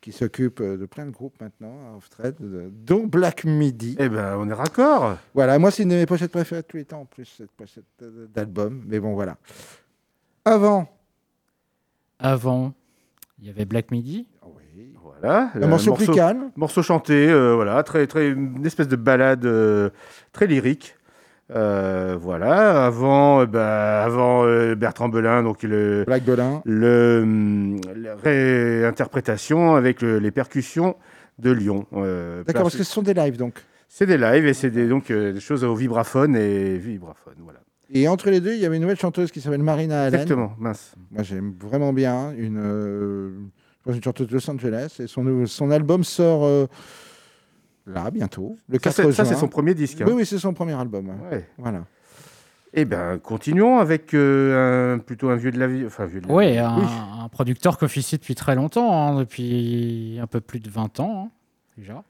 qui 0.00 0.12
s'occupe 0.12 0.62
de 0.62 0.86
plein 0.86 1.06
de 1.06 1.10
groupes 1.10 1.40
maintenant, 1.40 1.74
à 1.92 1.96
Off-Thread, 1.96 2.36
euh, 2.40 2.68
dont 2.72 3.06
Black 3.06 3.44
Midi. 3.44 3.96
Eh 3.98 4.08
ben, 4.08 4.36
on 4.38 4.48
est 4.48 4.54
raccord. 4.54 5.16
Voilà, 5.34 5.58
moi, 5.58 5.70
c'est 5.70 5.82
une 5.82 5.90
de 5.90 5.94
mes 5.94 6.06
pochettes 6.06 6.32
préférées 6.32 6.62
de 6.62 6.66
tous 6.66 6.76
les 6.76 6.84
temps, 6.84 7.00
en 7.00 7.04
plus, 7.04 7.24
cette 7.24 7.50
pochette 7.52 7.84
euh, 8.02 8.26
d'album. 8.32 8.84
Mais 8.86 9.00
bon, 9.00 9.14
voilà. 9.14 9.36
Avant, 10.44 10.88
Avant, 12.18 12.74
il 13.38 13.46
y 13.46 13.50
avait 13.50 13.64
Black 13.64 13.90
Midi. 13.90 14.26
Voilà. 15.20 15.50
un 15.54 15.66
morceau 15.66 15.94
plus 15.94 16.06
calme. 16.08 16.50
Morceau 16.56 16.82
chanté, 16.82 17.28
euh, 17.28 17.54
voilà, 17.54 17.82
très, 17.82 18.06
très, 18.06 18.28
une 18.28 18.64
espèce 18.64 18.88
de 18.88 18.96
balade 18.96 19.44
euh, 19.46 19.90
très 20.32 20.46
lyrique. 20.46 20.94
Euh, 21.50 22.16
voilà, 22.20 22.84
avant, 22.84 23.40
euh, 23.40 23.46
bah, 23.46 24.02
avant 24.04 24.44
euh, 24.44 24.74
Bertrand 24.74 25.08
Belin, 25.08 25.42
donc 25.42 25.62
le, 25.62 26.04
Black 26.06 26.22
Belin. 26.24 26.60
le, 26.66 27.20
hum, 27.22 27.80
la 27.96 28.16
réinterprétation 28.16 29.74
avec 29.74 30.02
le- 30.02 30.18
les 30.18 30.30
percussions 30.30 30.96
de 31.38 31.50
Lyon. 31.50 31.86
Euh, 31.94 32.44
D'accord, 32.44 32.62
parce 32.64 32.74
place- 32.74 32.82
que 32.82 32.84
ce 32.86 32.92
sont 32.92 33.02
des 33.02 33.14
lives, 33.14 33.38
donc. 33.38 33.54
c'est 33.88 34.04
des 34.04 34.18
lives 34.18 34.46
et 34.46 34.52
c'est 34.52 34.70
des, 34.70 34.86
donc 34.88 35.10
euh, 35.10 35.32
des 35.32 35.40
choses 35.40 35.64
au 35.64 35.74
vibraphone 35.74 36.36
et 36.36 36.76
vibraphone, 36.76 37.36
voilà. 37.42 37.60
Et 37.90 38.06
entre 38.08 38.28
les 38.30 38.40
deux, 38.42 38.52
il 38.52 38.58
y 38.60 38.66
avait 38.66 38.76
une 38.76 38.82
nouvelle 38.82 38.98
chanteuse 38.98 39.30
qui 39.30 39.40
s'appelle 39.40 39.62
Marina 39.62 40.02
Allen. 40.02 40.14
Exactement, 40.20 40.52
mince. 40.58 40.94
Moi, 41.10 41.22
j'aime 41.22 41.54
vraiment 41.58 41.94
bien. 41.94 42.32
Une, 42.36 42.58
euh, 42.58 43.30
je 43.30 43.84
pense 43.84 43.96
une 43.96 44.02
chanteuse 44.04 44.26
de 44.26 44.34
Los 44.34 44.50
Angeles. 44.50 44.98
Et 45.02 45.06
son, 45.06 45.70
album 45.70 46.04
sort 46.04 46.44
euh, 46.44 46.66
là, 47.88 48.10
bientôt, 48.10 48.56
le 48.68 48.74
Ça, 48.76 48.80
4 48.80 48.94
c'est- 48.96 49.02
juin. 49.04 49.12
ça, 49.12 49.24
c'est 49.24 49.34
son 49.34 49.48
premier 49.48 49.74
disque, 49.74 50.00
hein. 50.00 50.04
Oui, 50.06 50.12
oui, 50.16 50.26
c'est 50.26 50.38
son 50.38 50.52
premier 50.54 50.74
album. 50.74 51.08
ouais. 51.30 51.48
Voilà. 51.58 51.84
Eh 52.74 52.84
ben, 52.84 53.18
continuons 53.18 53.78
avec 53.78 54.12
euh, 54.14 54.94
un, 54.94 54.98
plutôt 54.98 55.30
un 55.30 55.36
vieux 55.36 55.50
de 55.50 55.58
la 55.58 55.66
vie. 55.66 55.84
Enfin, 55.86 56.04
vieux 56.04 56.20
de 56.20 56.28
la 56.28 56.34
Oui, 56.34 56.52
vie. 56.52 56.58
un, 56.58 57.24
un 57.24 57.28
producteur 57.30 57.78
qui 57.78 57.84
officie 57.86 58.16
depuis 58.18 58.34
très 58.34 58.54
longtemps, 58.54 58.92
hein, 59.08 59.18
depuis 59.18 60.18
un 60.20 60.26
peu 60.26 60.40
plus 60.40 60.60
de 60.60 60.68
20 60.70 61.00
ans 61.00 61.24
hein, 61.26 61.30
déjà. 61.78 62.04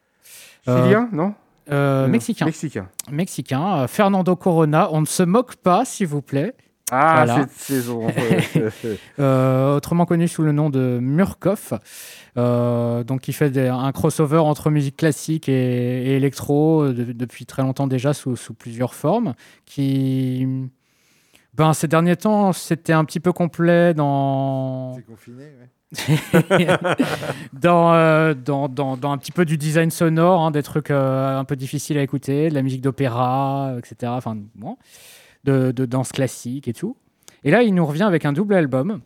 Chilien, 0.65 1.09
non? 1.13 1.35
euh, 1.71 2.03
Non, 2.07 2.09
Mexicain. 2.09 2.45
Mexicain. 2.47 2.89
Mexicain. 3.11 3.79
euh, 3.83 3.87
Fernando 3.87 4.35
Corona. 4.37 4.89
On 4.93 5.01
ne 5.01 5.07
se 5.07 5.23
moque 5.23 5.55
pas, 5.57 5.85
s'il 5.85 6.09
vous 6.09 6.23
plaît. 6.23 6.55
Ah, 6.91 7.25
Voilà. 7.25 7.41
cette 7.43 7.53
saison. 7.53 8.07
Euh, 9.19 9.77
autrement 9.77 10.07
connu 10.07 10.29
sous 10.29 10.43
le 10.43 10.53
nom 10.53 10.71
de 10.71 10.99
Murkoff, 11.01 11.73
euh, 12.37 13.03
donc 13.05 13.21
qui 13.23 13.33
fait 13.33 13.51
des- 13.51 13.67
un 13.69 13.91
crossover 13.93 14.39
entre 14.39 14.71
musique 14.71 14.97
classique 14.97 15.49
et, 15.49 15.53
et 15.53 16.17
électro 16.17 16.83
euh, 16.85 16.93
de- 16.95 17.13
depuis 17.13 17.47
très 17.47 17.63
longtemps 17.63 17.87
déjà 17.87 18.15
sous, 18.15 18.37
sous 18.37 18.55
plusieurs 18.55 18.95
formes. 18.95 19.35
Qui, 19.67 20.47
ben, 21.55 21.73
ces 21.73 21.89
derniers 21.89 22.17
temps, 22.17 22.53
c'était 22.53 22.93
un 22.93 23.05
petit 23.05 23.21
peu 23.21 23.33
complet 23.33 23.93
dans 23.95 24.95
C'est 24.95 25.03
confiné, 25.07 25.45
ouais. 25.45 25.69
dans, 27.53 27.95
euh, 27.95 28.35
dans, 28.35 28.69
dans, 28.69 28.97
dans 28.97 29.11
un 29.11 29.19
petit 29.19 29.33
peu 29.33 29.45
du 29.45 29.57
design 29.57 29.91
sonore, 29.91 30.43
hein, 30.43 30.51
des 30.51 30.63
trucs 30.63 30.91
euh, 30.91 31.39
un 31.39 31.45
peu 31.45 31.57
difficiles 31.57 31.99
à 31.99 32.03
écouter, 32.03 32.51
de 32.51 32.55
la 32.55 32.63
musique 32.63 32.83
d'opéra, 32.83 33.73
etc. 33.79 34.13
Enfin, 34.15 34.37
bon, 34.55 34.77
de, 35.45 35.73
de 35.73 35.85
danse 35.87 36.13
classique 36.13 36.69
et 36.69 36.73
tout. 36.73 36.97
Et 37.45 37.51
là, 37.51 37.63
il 37.63 37.75
nous 37.75 37.87
revient 37.87 38.03
avec 38.05 38.25
un 38.25 38.33
double 38.33 38.55
album 38.55 39.01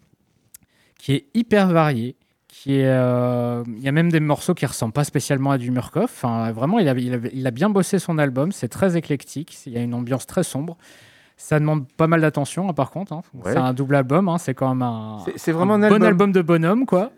qui 0.99 1.13
est 1.15 1.27
hyper 1.35 1.69
varié. 1.69 2.17
Qui 2.49 2.75
est, 2.75 2.87
euh, 2.87 3.65
il 3.67 3.83
y 3.83 3.89
a 3.89 3.93
même 3.93 4.13
des 4.13 4.21
morceaux 4.21 4.53
qui 4.55 4.67
ressemblent 4.67 4.93
pas 4.93 5.05
spécialement 5.05 5.51
à 5.53 5.59
du 5.59 5.71
Murkoff. 5.71 6.05
Enfin, 6.05 6.53
vraiment, 6.53 6.79
il 6.79 6.89
a, 6.89 6.93
il, 6.93 7.15
a, 7.15 7.19
il 7.33 7.47
a 7.47 7.51
bien 7.51 7.71
bossé 7.71 7.99
son 7.99 8.19
album. 8.19 8.53
C'est 8.53 8.69
très 8.69 8.97
éclectique. 8.97 9.57
Il 9.67 9.73
y 9.73 9.79
a 9.79 9.83
une 9.83 9.95
ambiance 9.95 10.27
très 10.27 10.43
sombre. 10.45 10.77
Ça 11.39 11.59
demande 11.59 11.89
pas 11.97 12.07
mal 12.07 12.21
d'attention, 12.21 12.69
hein, 12.69 12.73
par 12.75 12.91
contre. 12.91 13.15
hein. 13.15 13.23
Ouais. 13.35 13.53
C'est 13.53 13.59
un 13.59 13.73
double 13.73 13.95
album. 13.97 14.29
hein. 14.29 14.37
C'est 14.39 14.53
quand 14.55 14.69
même 14.69 14.83
un, 14.83 15.19
C'est- 15.37 15.51
vraiment 15.51 15.75
un 15.75 15.79
bon 15.79 15.85
album. 15.87 16.03
album 16.03 16.33
de 16.33 16.43
bonhomme, 16.43 16.85
quoi. 16.87 17.11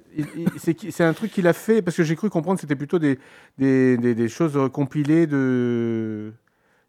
C'est 0.56 1.02
un 1.02 1.12
truc 1.12 1.32
qu'il 1.32 1.48
a 1.48 1.52
fait 1.52 1.82
parce 1.82 1.96
que 1.96 2.04
j'ai 2.04 2.14
cru 2.14 2.30
comprendre 2.30 2.56
que 2.56 2.60
c'était 2.62 2.76
plutôt 2.76 3.00
des, 3.00 3.18
des, 3.58 3.96
des, 3.98 4.14
des 4.14 4.28
choses 4.28 4.56
compilées 4.72 5.26
de 5.26 6.32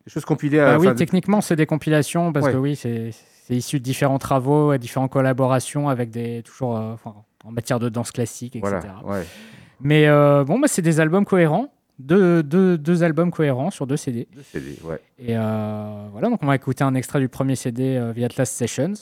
des 0.05 0.11
choses 0.11 0.25
compilées 0.25 0.59
à 0.59 0.77
Bah 0.77 0.79
oui, 0.79 0.93
techniquement, 0.95 1.41
c'est 1.41 1.55
des 1.55 1.65
compilations 1.65 2.31
parce 2.31 2.45
Ouais. 2.47 2.51
que 2.53 2.57
oui, 2.57 2.75
c'est 2.75 3.11
issu 3.49 3.79
de 3.79 3.83
différents 3.83 4.19
travaux 4.19 4.73
et 4.73 4.79
différentes 4.79 5.11
collaborations 5.11 5.89
avec 5.89 6.09
des 6.11 6.41
toujours 6.43 6.77
euh, 6.77 6.95
en 7.43 7.51
matière 7.51 7.79
de 7.79 7.89
danse 7.89 8.11
classique, 8.11 8.55
etc. 8.55 8.77
voilà 8.81 9.03
ouais. 9.05 9.25
Mais 9.81 10.07
euh, 10.07 10.43
bon, 10.43 10.59
bah, 10.59 10.67
c'est 10.67 10.81
des 10.81 10.99
albums 10.99 11.25
cohérents, 11.25 11.73
deux, 11.99 12.41
deux, 12.43 12.77
deux 12.77 13.03
albums 13.03 13.31
cohérents 13.31 13.71
sur 13.71 13.87
deux 13.87 13.97
CD. 13.97 14.27
Deux 14.33 14.43
CD, 14.43 14.77
ouais. 14.83 14.99
Et 15.19 15.35
euh, 15.37 16.07
voilà, 16.11 16.29
donc 16.29 16.41
on 16.43 16.47
va 16.47 16.55
écouter 16.55 16.83
un 16.83 16.95
extrait 16.95 17.19
du 17.19 17.27
premier 17.29 17.55
CD 17.55 18.11
via 18.15 18.25
Atlas 18.27 18.49
Sessions. 18.49 18.93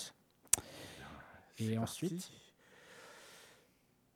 Et 1.59 1.77
ensuite, 1.77 2.29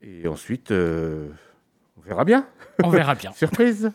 Et 0.02 0.26
ensuite, 0.28 0.70
on 0.72 2.00
verra 2.04 2.24
bien. 2.24 2.46
on 2.82 2.88
verra 2.90 3.14
bien. 3.14 3.32
Surprise. 3.36 3.90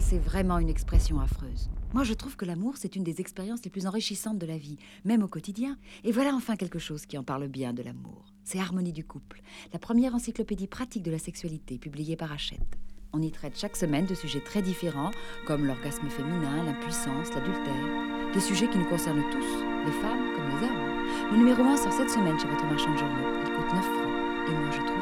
C'est 0.00 0.18
vraiment 0.18 0.58
une 0.58 0.68
expression 0.68 1.20
affreuse. 1.20 1.70
Moi, 1.94 2.04
je 2.04 2.12
trouve 2.12 2.36
que 2.36 2.44
l'amour, 2.44 2.74
c'est 2.76 2.96
une 2.96 3.04
des 3.04 3.20
expériences 3.20 3.64
les 3.64 3.70
plus 3.70 3.86
enrichissantes 3.86 4.38
de 4.38 4.46
la 4.46 4.58
vie, 4.58 4.76
même 5.04 5.22
au 5.22 5.28
quotidien. 5.28 5.76
Et 6.04 6.12
voilà 6.12 6.34
enfin 6.34 6.56
quelque 6.56 6.78
chose 6.78 7.06
qui 7.06 7.16
en 7.16 7.22
parle 7.22 7.48
bien 7.48 7.72
de 7.72 7.82
l'amour. 7.82 8.26
C'est 8.44 8.58
Harmonie 8.58 8.92
du 8.92 9.04
couple, 9.04 9.40
la 9.72 9.78
première 9.78 10.14
encyclopédie 10.14 10.66
pratique 10.66 11.02
de 11.02 11.10
la 11.10 11.18
sexualité 11.18 11.78
publiée 11.78 12.16
par 12.16 12.32
Hachette. 12.32 12.78
On 13.12 13.22
y 13.22 13.30
traite 13.30 13.58
chaque 13.58 13.76
semaine 13.76 14.06
de 14.06 14.14
sujets 14.14 14.40
très 14.40 14.62
différents, 14.62 15.12
comme 15.46 15.64
l'orgasme 15.64 16.08
féminin, 16.08 16.64
l'impuissance, 16.64 17.32
l'adultère. 17.34 18.32
Des 18.34 18.40
sujets 18.40 18.68
qui 18.68 18.78
nous 18.78 18.84
concernent 18.84 19.24
tous, 19.30 19.64
les 19.86 19.92
femmes 19.92 20.34
comme 20.34 20.48
les 20.48 20.66
hommes. 20.66 21.30
Le 21.32 21.38
numéro 21.38 21.62
1 21.62 21.76
sort 21.76 21.92
cette 21.92 22.10
semaine 22.10 22.38
chez 22.38 22.48
votre 22.48 22.64
marchand 22.66 22.92
de 22.92 22.98
journaux. 22.98 23.40
Il 23.42 23.52
coûte 23.54 23.72
9 23.72 23.84
francs. 23.84 24.48
Et 24.48 24.52
moi, 24.52 24.70
je 24.72 24.82
trouve 24.82 24.97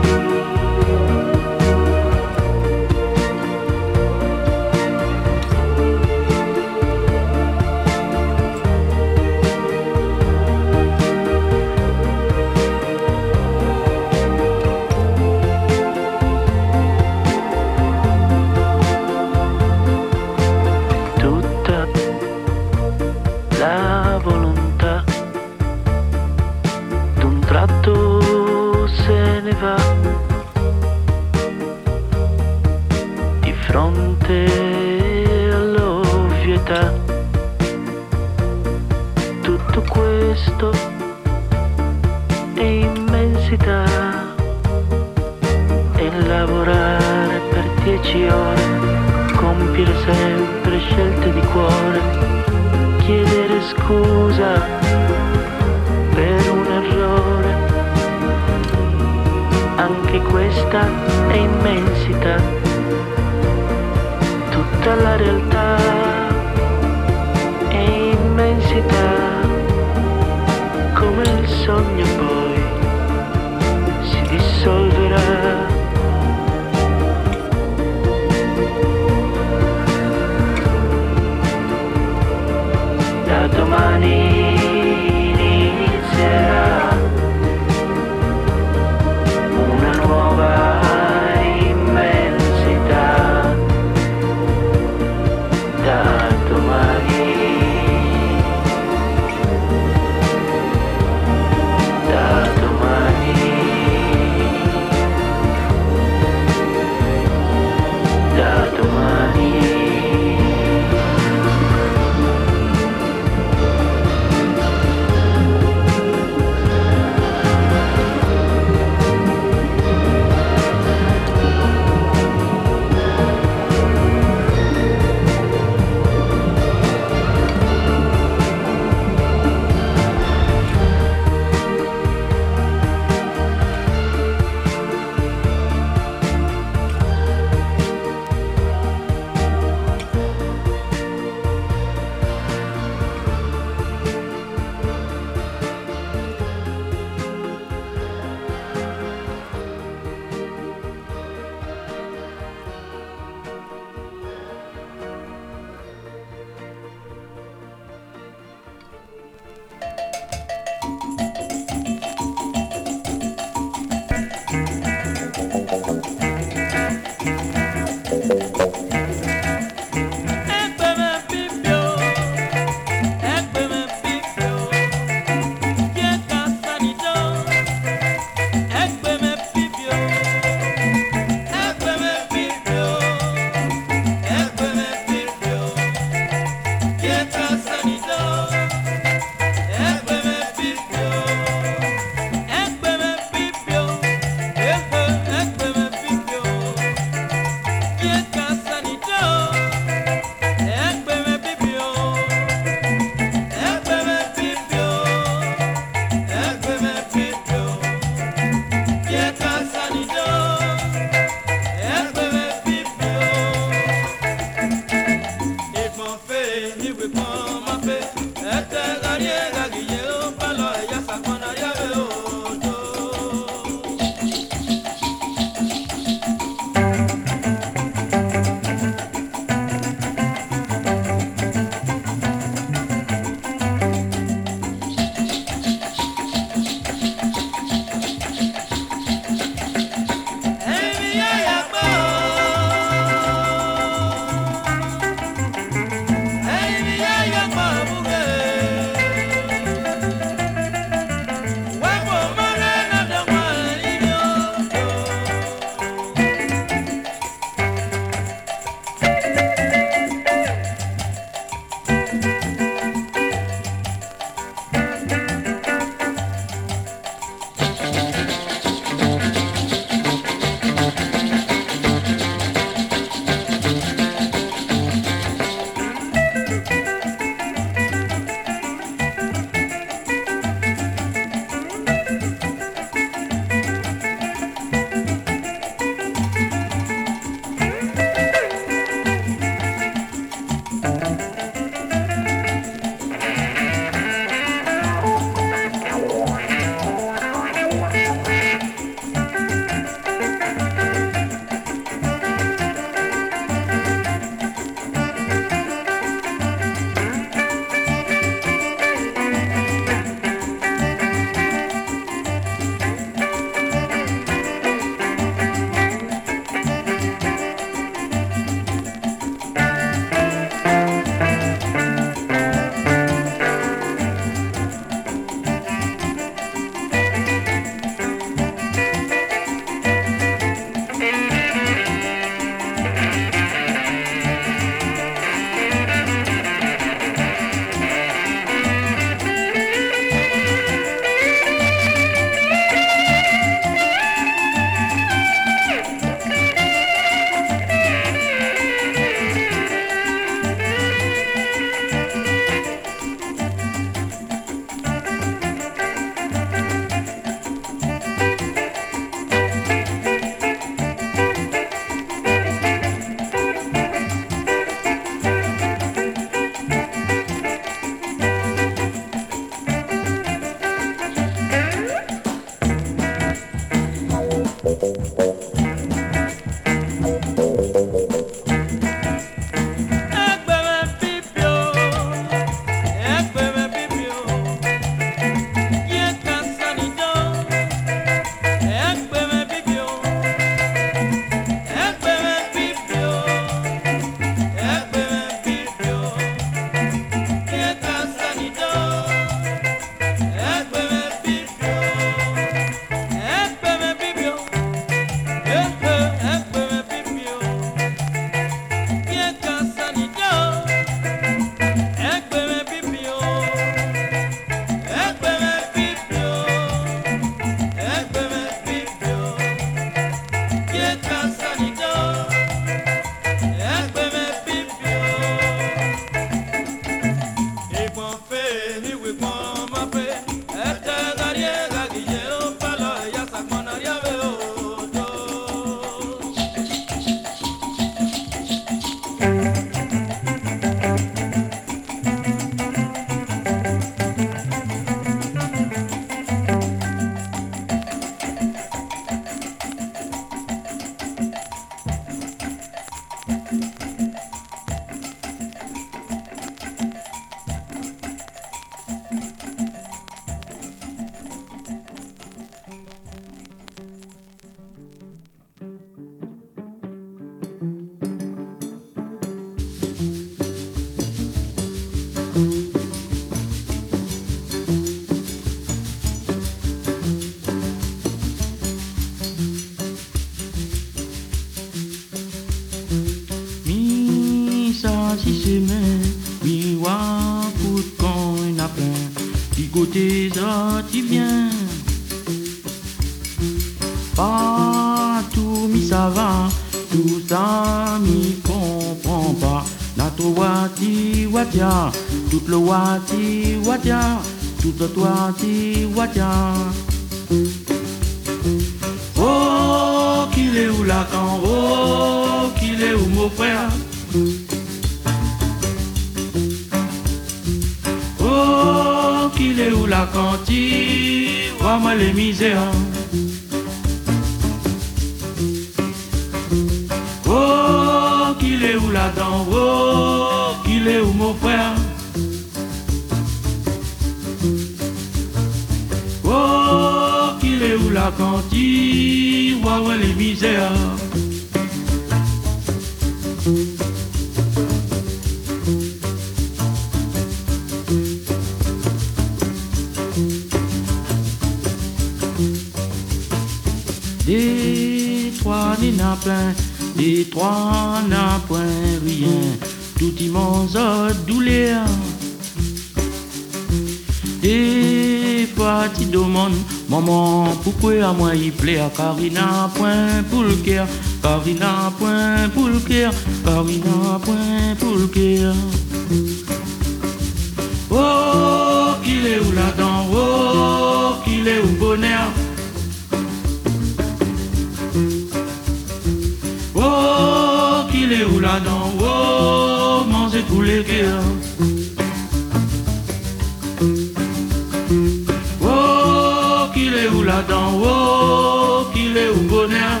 où 597.40 597.42
là-dedans, 597.42 597.80
oh, 597.82 598.84
qu'il 598.92 599.16
est 599.16 599.30
où 599.30 599.48
bonheur? 599.48 600.00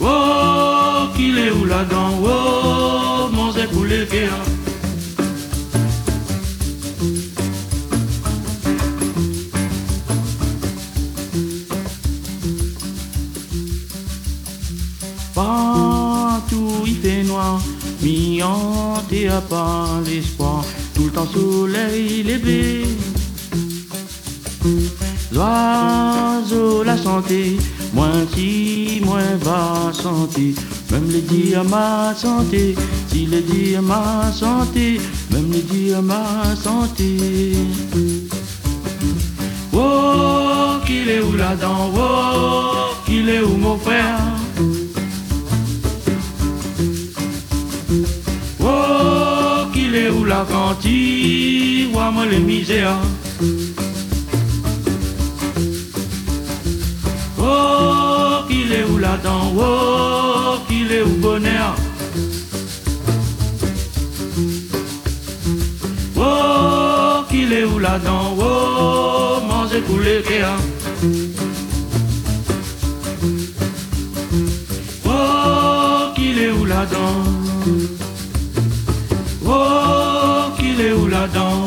Oh, 0.00 1.08
qu'il 1.16 1.38
est 1.38 1.50
où 1.50 1.64
là-dedans, 1.64 2.12
oh, 2.22 3.28
manger 3.32 3.66
tous 3.72 3.84
les 3.84 4.06
cœurs. 4.06 4.30
Partout 15.34 16.84
il 16.86 16.96
fait 16.96 17.22
noir, 17.24 17.60
mi 18.00 18.42
hanté 18.42 19.28
à 19.28 19.42
part 19.42 20.00
l'espoir, 20.06 20.35
tout 21.16 21.22
le 21.22 21.26
temps 21.26 21.32
soleil 21.32 22.22
levé. 22.22 22.84
L'oiseau 25.32 26.82
la 26.82 26.96
santé, 26.96 27.56
moins 27.94 28.26
si, 28.34 29.00
moins 29.04 29.36
va 29.40 29.92
santé, 29.92 30.54
même 30.90 31.08
les 31.10 31.22
dire 31.22 31.64
ma 31.64 32.14
santé, 32.14 32.74
si 33.08 33.26
les 33.26 33.40
dire 33.40 33.82
ma 33.82 34.30
santé, 34.32 35.00
même 35.30 35.50
les 35.52 35.62
dire 35.62 36.02
ma 36.02 36.54
santé. 36.56 37.54
Oh, 39.72 40.78
qu'il 40.86 41.08
est 41.08 41.20
où 41.20 41.32
là-dedans, 41.32 41.92
oh, 41.96 42.94
qu'il 43.06 43.28
est 43.28 43.40
où 43.40 43.56
mon 43.56 43.78
frère? 43.78 44.35
La 50.26 50.44
cantine, 50.44 51.90
vois-moi 51.92 52.26
les 52.26 52.40
misères. 52.40 52.98
Oh, 57.38 58.42
qu'il 58.48 58.72
est 58.72 58.84
où 58.84 58.98
là-dedans, 58.98 59.52
oh, 59.56 60.56
qu'il 60.68 60.90
est 60.90 61.02
où 61.02 61.16
bonheur? 61.20 61.74
Oh, 66.16 67.22
qu'il 67.28 67.52
est 67.52 67.64
où 67.64 67.78
là-dedans, 67.78 68.34
oh, 68.38 69.40
manger 69.46 69.82
tous 69.86 69.98
les 69.98 70.22
cœurs. 70.22 70.58
Oh, 75.06 76.12
qu'il 76.16 76.38
est 76.38 76.50
où 76.50 76.64
là-dedans? 76.64 77.22
Oh, 79.48 79.52
qu'il 79.52 80.05
où 80.92 81.06
là-dedans 81.06 81.66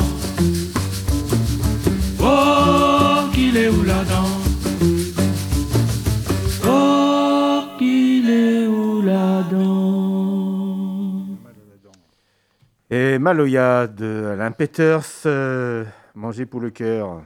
Oh, 2.22 3.30
qu'il 3.34 3.58
est 3.58 3.70
où 3.70 3.84
là-dedans 3.84 4.30
Oh, 6.66 7.62
qu'il 7.78 8.30
est 8.30 8.68
où 8.68 9.02
là-dedans 9.02 10.10
Et 12.90 13.20
Maloya 13.20 13.88
de 13.88 14.32
Alain 14.34 14.52
Peters, 14.52 15.04
euh, 15.26 15.86
Manger 16.16 16.46
pour 16.46 16.60
le 16.60 16.70
cœur. 16.70 17.22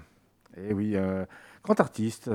Et 0.58 0.74
oui, 0.74 0.94
euh, 0.96 1.26
grand 1.64 1.80
artiste, 1.80 2.30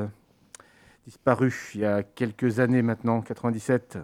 disparu 1.06 1.52
il 1.74 1.80
y 1.80 1.84
a 1.84 2.02
quelques 2.02 2.60
années 2.60 2.82
maintenant, 2.82 3.20
97. 3.20 3.98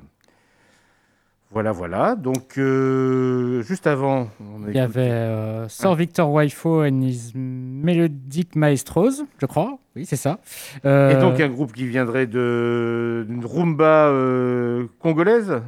Voilà, 1.55 1.71
voilà. 1.71 2.17
Donc, 2.17 2.59
euh, 2.59 3.63
juste 3.63 3.87
avant, 3.87 4.29
on 4.41 4.67
Il 4.69 4.75
y 4.75 4.79
avait 4.81 5.09
euh, 5.13 5.69
Sir 5.69 5.95
Victor 5.95 6.29
Waifo 6.31 6.83
and 6.83 7.01
his 7.03 7.31
Melodic 7.37 8.57
Maestros, 8.57 9.23
je 9.39 9.47
crois. 9.47 9.79
Oui, 9.95 10.05
c'est 10.05 10.17
ça. 10.17 10.41
Euh, 10.85 11.17
Et 11.17 11.21
donc, 11.21 11.39
un 11.39 11.49
groupe 11.49 11.73
qui 11.73 11.87
viendrait 11.87 12.27
de- 12.27 13.25
d'une 13.29 13.47
rumba 13.47 14.09
euh, 14.09 14.89
congolaise? 14.99 15.63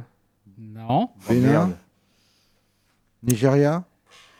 Non. 0.59 1.09
Oh, 1.13 1.29
Bénin. 1.29 1.71
Nigeria? 3.23 3.85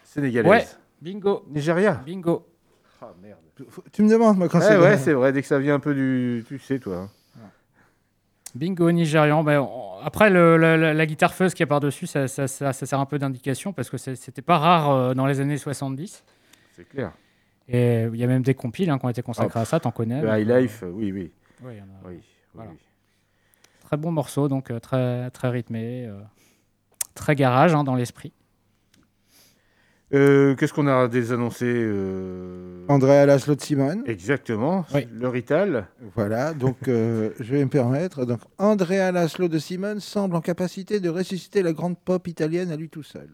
Sénégalaise. 0.04 0.50
Ouais, 0.52 0.66
bingo. 1.02 1.46
Nigeria. 1.50 2.02
Bingo. 2.06 2.46
Ah, 3.02 3.14
merde. 3.24 3.38
Tu 3.94 4.04
me 4.04 4.10
demandes, 4.10 4.38
moi, 4.38 4.50
quand 4.50 4.60
Ouais, 4.60 4.66
c'est. 4.66 4.78
ouais, 4.78 4.98
c'est 4.98 5.14
vrai, 5.14 5.32
dès 5.32 5.42
que 5.42 5.48
ça 5.48 5.60
vient 5.60 5.76
un 5.76 5.80
peu 5.80 5.94
du. 5.96 6.44
Tu 6.48 6.60
sais, 6.60 6.78
toi. 6.80 7.10
Bingo 8.56 8.92
nigérian. 8.92 9.44
Ben, 9.44 9.60
on- 9.60 10.00
après, 10.04 10.30
le- 10.30 10.58
la, 10.58 10.78
la- 10.78 10.94
la 10.94 11.06
guitare 11.06 11.34
fuzz 11.34 11.54
qui 11.54 11.64
est 11.64 11.68
par-dessus, 11.68 12.08
ça, 12.08 12.28
ça- 12.28 12.48
ça- 12.48 12.74
ça 12.74 12.86
sert 12.86 13.00
un 13.00 13.06
peu 13.06 13.20
d'indication 13.20 13.74
parce 13.74 13.90
que 13.90 13.98
c'était 13.98 14.42
pas 14.42 14.58
rare 14.58 14.90
euh, 14.92 15.14
dans 15.14 15.26
les 15.26 15.40
années 15.40 15.58
70. 15.58 16.24
C'est 16.76 16.88
clair. 16.88 17.12
Et 17.68 18.04
il 18.04 18.16
y 18.16 18.24
a 18.24 18.28
même 18.28 18.44
des 18.44 18.54
compiles 18.54 18.90
hein, 18.90 18.98
qui 18.98 19.06
ont 19.06 19.10
été 19.10 19.22
consacrés 19.22 19.60
Ah, 19.60 19.64
à 19.64 19.66
ça, 19.66 19.80
t'en 19.80 19.92
connais. 19.92 20.22
Le 20.22 20.30
High 20.40 20.50
euh, 20.50 20.60
Life, 20.62 20.84
oui, 20.88 21.12
oui. 21.12 21.32
ouais, 21.64 21.76
il 21.76 21.78
y 21.80 21.82
en 21.82 21.86
a- 21.86 22.08
Oui, 22.08 22.14
oui, 22.16 22.24
voilà. 22.54 22.70
oui. 22.72 22.78
Très 23.84 23.98
bon 23.98 24.12
morceau, 24.12 24.48
donc 24.48 24.72
euh, 24.72 24.80
très, 24.80 25.30
très 25.32 25.50
rythmé. 25.50 26.06
euh, 26.06 26.20
très 27.14 27.36
garage 27.36 27.74
hein, 27.74 27.84
dans 27.84 27.96
l'esprit. 27.96 28.32
Euh, 30.14 30.56
Qu'est-ce 30.56 30.72
qu'on 30.74 30.88
a 30.88 31.08
désannoncé 31.10 31.66
euh... 31.68 32.86
André 32.88 33.26
Laszlo 33.26 33.56
de 33.56 33.62
Simone. 33.62 34.04
Exactement. 34.06 34.86
Oui. 34.94 35.06
Le 35.12 35.28
Rital. 35.28 35.88
Voilà, 36.16 36.54
donc 36.54 36.88
euh, 36.88 37.32
je 37.42 37.52
vais 37.56 37.64
me 37.66 37.70
permettre. 37.70 38.24
Donc, 38.24 38.40
Andrea 38.58 39.12
Laszlo 39.12 39.50
de 39.50 39.60
Simone 39.60 40.00
semble 40.00 40.36
en 40.38 40.42
capacité 40.42 41.02
de 41.02 41.10
ressusciter 41.10 41.62
la 41.62 41.74
grande 41.74 41.98
pop 42.00 42.26
italienne 42.28 42.72
à 42.72 42.78
lui 42.78 42.88
tout 42.90 43.04
seul. 43.04 43.28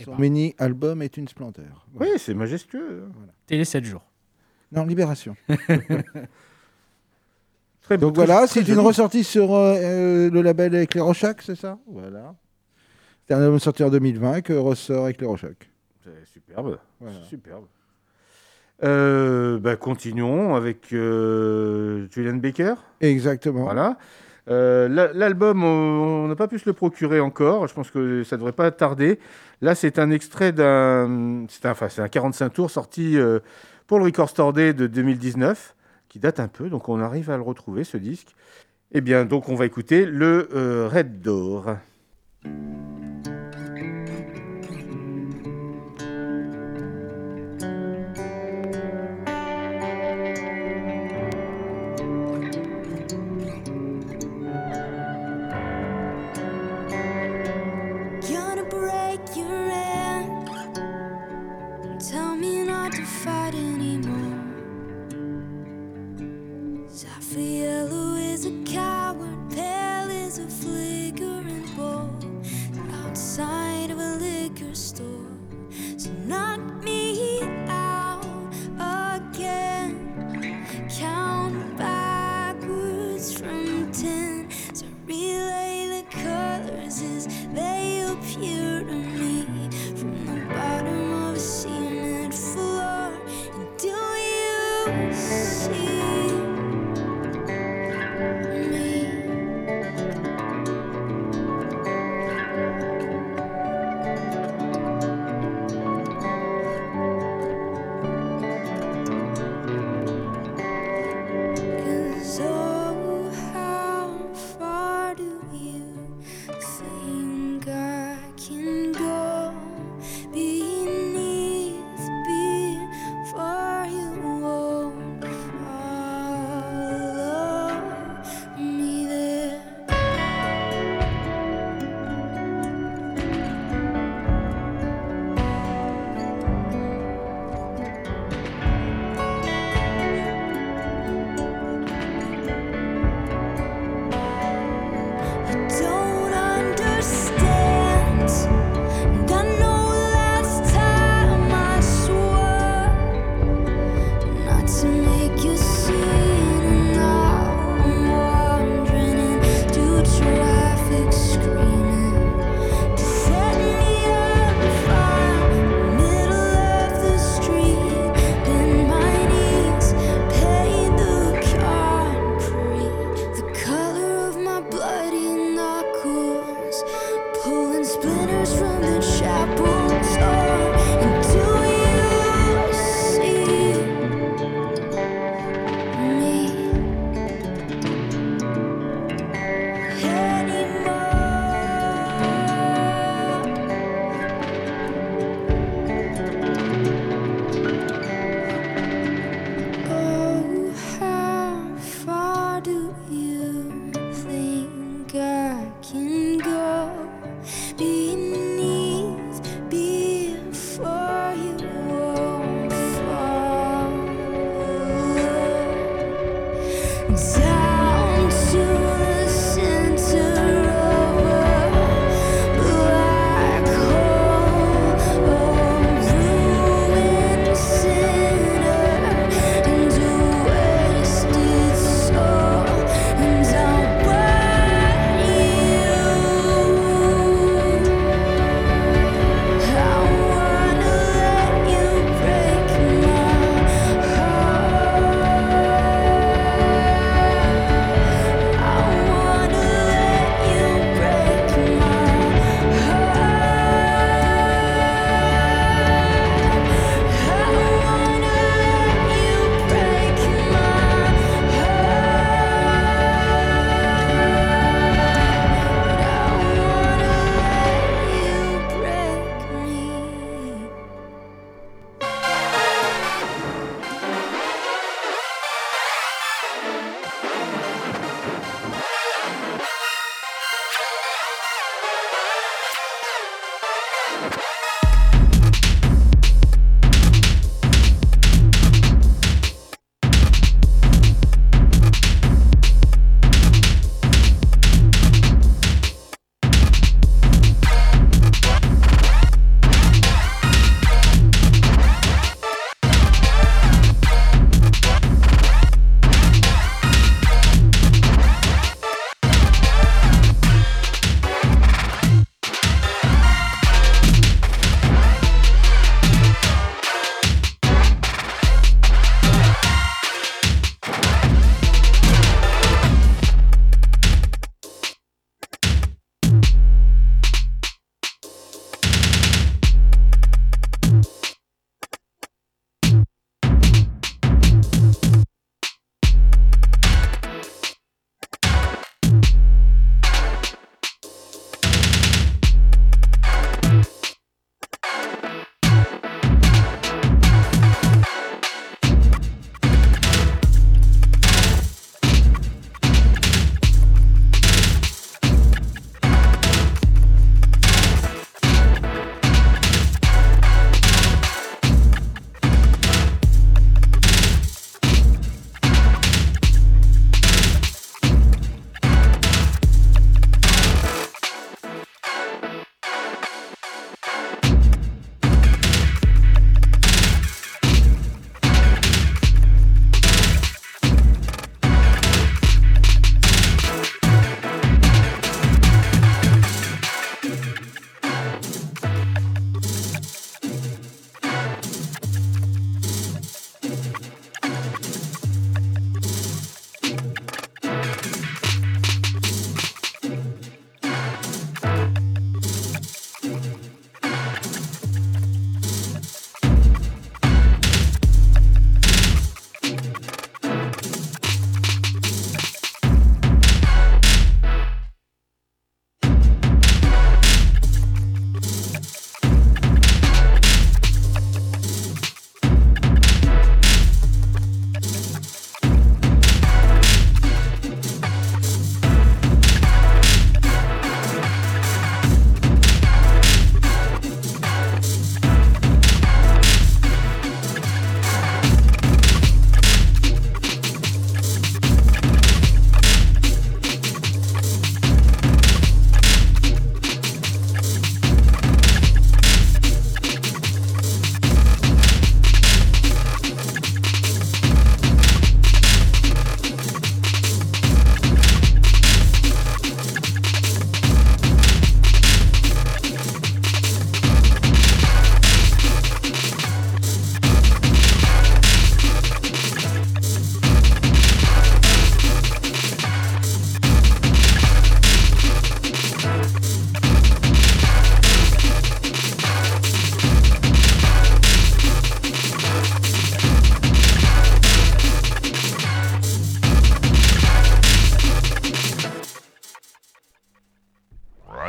Eh 0.00 0.04
Son 0.04 0.12
ben. 0.12 0.18
mini-album 0.22 1.00
est 1.02 1.16
une 1.16 1.28
splendeur. 1.28 1.86
Oui, 1.94 2.08
c'est 2.18 2.34
majestueux. 2.34 3.04
hein. 3.08 3.12
Télé 3.46 3.64
7 3.64 3.84
jours. 3.84 4.02
Non, 4.72 4.84
Libération. 4.84 5.36
Très 7.82 7.96
Donc 7.96 8.14
très- 8.16 8.26
voilà, 8.26 8.46
c'est 8.46 8.60
une 8.60 8.66
joli. 8.74 8.80
ressortie 8.86 9.24
sur 9.24 9.54
euh, 9.54 10.28
le 10.28 10.42
label 10.42 10.74
Éclairochoc, 10.74 11.40
c'est 11.40 11.54
ça? 11.54 11.78
Voilà. 11.86 12.34
C'est 13.28 13.34
un 13.34 13.42
album 13.42 13.58
sorti 13.58 13.84
en 13.84 13.90
2020 13.90 14.40
que 14.40 14.54
ressort 14.54 15.08
Éclairochoc. 15.08 15.70
C'est 16.02 16.26
superbe. 16.32 16.78
Voilà. 17.00 17.16
Superbe. 17.28 17.64
Euh, 18.84 19.58
bah, 19.58 19.76
continuons 19.76 20.54
avec 20.54 20.92
euh, 20.92 22.06
Julian 22.10 22.36
Baker. 22.36 22.74
Exactement. 23.00 23.64
Voilà. 23.64 23.98
Euh, 24.48 24.88
la- 24.88 25.12
L'album, 25.12 25.62
on 25.62 26.26
n'a 26.28 26.36
pas 26.36 26.48
pu 26.48 26.58
se 26.58 26.66
le 26.68 26.72
procurer 26.72 27.20
encore. 27.20 27.66
Je 27.66 27.74
pense 27.74 27.90
que 27.90 28.22
ça 28.24 28.36
devrait 28.36 28.52
pas 28.52 28.70
tarder. 28.70 29.18
Là, 29.60 29.74
c'est 29.74 29.98
un 29.98 30.10
extrait 30.10 30.52
d'un. 30.52 31.44
C'est 31.48 31.66
un, 31.66 31.72
enfin, 31.72 31.88
c'est 31.90 32.00
un 32.00 32.08
45 32.08 32.48
tours 32.50 32.70
sorti 32.70 33.18
euh, 33.18 33.40
pour 33.86 33.98
le 33.98 34.04
Record 34.06 34.30
Store 34.30 34.52
Day 34.54 34.72
de 34.72 34.86
2019, 34.86 35.74
qui 36.08 36.18
date 36.18 36.40
un 36.40 36.48
peu. 36.48 36.70
Donc, 36.70 36.88
on 36.88 37.00
arrive 37.00 37.28
à 37.30 37.36
le 37.36 37.42
retrouver, 37.42 37.84
ce 37.84 37.98
disque. 37.98 38.34
Eh 38.92 39.02
bien, 39.02 39.26
donc, 39.26 39.50
on 39.50 39.54
va 39.54 39.66
écouter 39.66 40.06
le 40.06 40.88
Red 40.90 41.20
Door. 41.20 41.76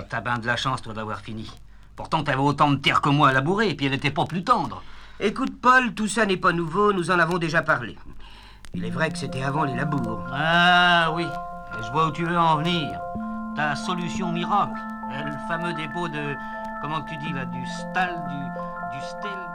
T'as 0.07 0.21
ben 0.21 0.37
de 0.37 0.47
la 0.47 0.55
chance, 0.55 0.81
toi, 0.81 0.93
d'avoir 0.93 1.19
fini. 1.19 1.51
Pourtant, 1.95 2.23
t'avais 2.23 2.37
autant 2.37 2.71
de 2.71 2.77
terre 2.77 3.01
que 3.01 3.09
moi 3.09 3.29
à 3.29 3.33
labourer, 3.33 3.69
et 3.69 3.75
puis 3.75 3.87
elle 3.87 3.91
n'était 3.91 4.11
pas 4.11 4.25
plus 4.25 4.43
tendre. 4.43 4.81
Écoute, 5.19 5.59
Paul, 5.61 5.93
tout 5.93 6.07
ça 6.07 6.25
n'est 6.25 6.37
pas 6.37 6.53
nouveau, 6.53 6.93
nous 6.93 7.11
en 7.11 7.19
avons 7.19 7.37
déjà 7.37 7.61
parlé. 7.61 7.97
Il 8.73 8.85
est 8.85 8.89
vrai 8.89 9.09
que 9.09 9.17
c'était 9.17 9.43
avant 9.43 9.63
les 9.63 9.75
labours. 9.75 10.23
Ah 10.31 11.11
oui, 11.13 11.23
et 11.25 11.83
je 11.83 11.91
vois 11.91 12.07
où 12.07 12.11
tu 12.11 12.23
veux 12.23 12.37
en 12.37 12.57
venir. 12.57 12.99
ta 13.55 13.75
solution 13.75 14.31
miracle. 14.31 14.79
Le 15.11 15.47
fameux 15.47 15.73
dépôt 15.73 16.07
de. 16.07 16.35
Comment 16.81 17.01
que 17.01 17.09
tu 17.09 17.17
dis 17.17 17.33
là 17.33 17.45
Du 17.45 17.65
stal, 17.65 18.15
du. 18.29 18.97
du 18.97 19.05
stel. 19.05 19.48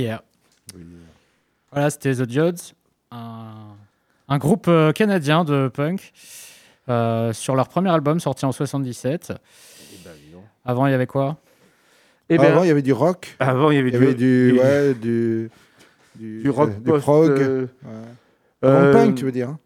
Yeah. 0.00 0.22
Voilà, 1.72 1.90
c'était 1.90 2.14
The 2.14 2.22
Diodes, 2.22 2.58
un, 3.10 3.74
un 4.28 4.38
groupe 4.38 4.66
euh, 4.68 4.92
canadien 4.92 5.44
de 5.44 5.68
punk 5.68 6.12
euh, 6.88 7.32
sur 7.32 7.56
leur 7.56 7.68
premier 7.68 7.90
album 7.90 8.20
sorti 8.20 8.44
en 8.44 8.52
77. 8.52 9.32
Avant, 10.64 10.86
il 10.86 10.90
y 10.90 10.94
avait 10.94 11.06
quoi? 11.06 11.36
Eh 12.28 12.38
ben, 12.38 12.44
Avant, 12.52 12.64
il 12.64 12.68
y 12.68 12.70
avait 12.70 12.82
du 12.82 12.92
rock. 12.92 13.36
Avant, 13.38 13.70
il 13.70 13.76
y 13.76 13.78
avait 13.78 13.90
Il 13.90 13.94
y 13.94 13.98
du, 13.98 14.04
avait 14.04 14.14
du, 14.14 14.52
du- 14.52 14.58
ouais, 14.60 14.94
du, 14.94 15.50
du, 16.16 16.42
du 16.42 16.50
rock 16.50 16.70
euh, 16.70 16.74
du 16.74 16.80
post, 16.90 17.02
prog. 17.02 17.30
euh, 17.30 17.66
ouais. 17.84 17.90
euh, 18.64 18.92
Grand 18.92 19.00
punk, 19.06 19.16
tu 19.18 19.24
veux 19.24 19.32
dire 19.32 19.50
hein? 19.50 19.58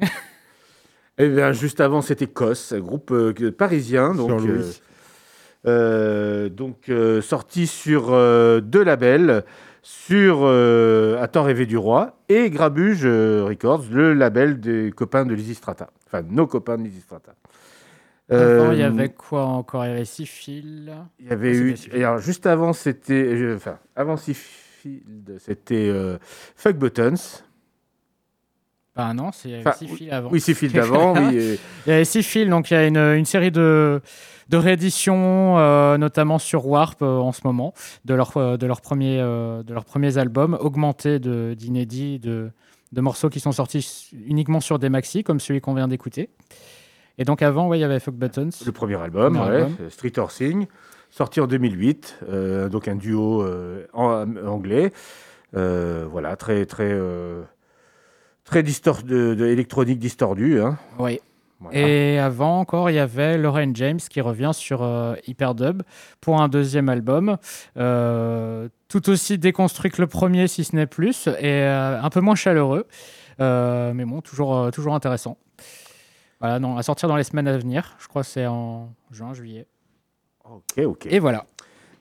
Eh 1.18 1.28
bien, 1.28 1.52
juste 1.52 1.80
avant, 1.80 2.02
c'était 2.02 2.26
Kos, 2.26 2.72
un 2.74 2.80
groupe 2.80 3.10
euh, 3.12 3.32
que- 3.32 3.50
parisien, 3.50 4.14
donc, 4.14 4.30
Sur 4.30 4.38
Louis. 4.40 4.62
euh, 4.62 4.72
euh, 5.66 6.48
donc 6.48 6.88
euh, 6.88 7.20
sorti 7.22 7.66
sur 7.66 8.12
euh, 8.12 8.60
deux 8.60 8.82
labels, 8.84 9.44
sur 9.82 10.46
À 10.46 11.28
t'en 11.28 11.42
rêver 11.42 11.66
du 11.66 11.76
roi 11.76 12.16
et 12.30 12.48
Grabuge 12.50 13.04
Records, 13.06 13.84
le 13.92 14.14
label 14.14 14.58
des 14.60 14.90
copains 14.96 15.26
de 15.26 15.34
Lizzy 15.34 15.54
Strata, 15.54 15.90
enfin 16.06 16.22
nos 16.28 16.46
copains 16.46 16.78
de 16.78 16.84
Lizzy 16.84 17.00
Strata. 17.00 17.34
Avant, 18.30 18.72
il 18.72 18.78
y 18.78 18.82
avait 18.82 19.10
quoi 19.10 19.44
encore? 19.44 19.84
Il 19.84 19.88
y 19.88 19.92
avait 19.92 20.06
Seafield. 20.06 20.90
Il 21.20 21.26
y 21.26 21.30
avait 21.30 21.50
Ah, 21.50 21.60
eu. 21.60 21.74
et 21.92 22.04
alors, 22.04 22.18
juste 22.18 22.46
avant, 22.46 22.72
c'était. 22.72 23.52
Enfin, 23.54 23.78
avant 23.94 24.16
Seafield, 24.16 25.36
c'était 25.38 25.92
Fuck 26.56 26.76
Buttons. 26.78 27.14
Bah 28.96 29.12
non, 29.12 29.30
c'est 29.32 29.48
il 29.48 29.50
y 29.50 29.54
avait 29.56 29.66
Enfin, 29.66 29.76
Seafield 29.76 30.00
oui- 30.02 30.10
avant. 30.10 30.30
oui, 30.30 30.40
Seafield 30.40 30.78
avant, 30.78 31.14
oui, 31.14 31.36
et- 31.36 31.58
Il 31.86 31.90
y 31.90 31.92
avait 31.92 32.04
Seafield, 32.04 32.48
donc 32.48 32.70
il 32.70 32.74
y 32.74 32.76
a 32.76 32.86
une, 32.86 32.96
une 32.96 33.24
série 33.24 33.50
de, 33.50 34.00
de 34.48 34.56
rééditions, 34.56 35.58
euh, 35.58 35.96
notamment 35.98 36.38
sur 36.38 36.66
Warp 36.66 37.02
euh, 37.02 37.18
en 37.18 37.32
ce 37.32 37.40
moment, 37.44 37.72
de, 38.04 38.14
leur, 38.14 38.36
euh, 38.36 38.56
de, 38.56 38.66
leurs 38.66 38.80
premiers, 38.80 39.18
de 39.18 39.72
leurs 39.74 39.84
premiers 39.84 40.18
albums, 40.18 40.56
augmentés 40.60 41.18
d'inédits, 41.18 42.18
de, 42.18 42.50
de 42.92 43.00
morceaux 43.00 43.28
qui 43.30 43.40
sont 43.40 43.52
sortis 43.52 44.10
uniquement 44.26 44.60
sur 44.60 44.78
des 44.78 44.88
maxi, 44.88 45.24
comme 45.24 45.40
celui 45.40 45.60
qu'on 45.60 45.74
vient 45.74 45.88
d'écouter. 45.88 46.30
Et 47.18 47.24
donc 47.24 47.42
avant, 47.42 47.68
ouais, 47.68 47.78
il 47.78 47.80
y 47.80 47.84
avait 47.84 48.00
Fuck 48.00 48.14
Buttons. 48.16 48.50
Le 48.66 48.72
premier 48.72 48.96
album, 48.96 49.34
Premier 49.36 49.50
ouais, 49.50 49.62
album. 49.62 49.90
Street 49.90 50.18
Horsing, 50.18 50.66
sorti 51.10 51.40
en 51.40 51.46
2008, 51.46 52.18
euh, 52.28 52.68
donc 52.68 52.88
un 52.88 52.96
duo 52.96 53.44
en- 53.92 54.36
anglais. 54.46 54.92
Voilà, 55.52 56.34
très, 56.36 56.66
très, 56.66 56.92
très 58.44 58.62
distor 58.64 59.02
de, 59.04 59.34
de 59.34 59.46
électronique 59.46 59.98
distordue. 60.00 60.60
Hein. 60.60 60.76
Oui. 60.98 61.20
Voilà. 61.64 61.78
Et 61.78 62.18
avant 62.18 62.60
encore, 62.60 62.90
il 62.90 62.94
y 62.94 62.98
avait 62.98 63.36
Lauren 63.38 63.70
James 63.74 63.98
qui 63.98 64.20
revient 64.20 64.50
sur 64.54 64.82
euh, 64.82 65.14
Hyperdub 65.26 65.82
pour 66.20 66.40
un 66.40 66.48
deuxième 66.48 66.88
album, 66.88 67.36
euh, 67.76 68.68
tout 68.88 69.08
aussi 69.10 69.38
déconstruit 69.38 69.90
que 69.90 70.00
le 70.00 70.06
premier, 70.06 70.46
si 70.48 70.64
ce 70.64 70.76
n'est 70.76 70.86
plus, 70.86 71.26
et 71.26 71.62
euh, 71.62 72.00
un 72.00 72.10
peu 72.10 72.20
moins 72.20 72.36
chaleureux, 72.36 72.86
Euh, 73.40 73.92
mais 73.94 74.04
bon, 74.04 74.20
toujours, 74.20 74.56
euh, 74.56 74.70
toujours 74.70 74.94
intéressant. 74.94 75.38
Voilà, 76.40 76.60
non, 76.60 76.76
à 76.76 76.82
sortir 76.84 77.08
dans 77.08 77.16
les 77.16 77.24
semaines 77.24 77.48
à 77.48 77.56
venir. 77.58 77.96
Je 77.98 78.06
crois 78.06 78.22
que 78.22 78.28
c'est 78.28 78.46
en 78.46 78.92
juin, 79.10 79.34
juillet. 79.34 79.66
Ok, 80.44 80.78
ok. 80.84 81.06
Et 81.10 81.18
voilà. 81.18 81.44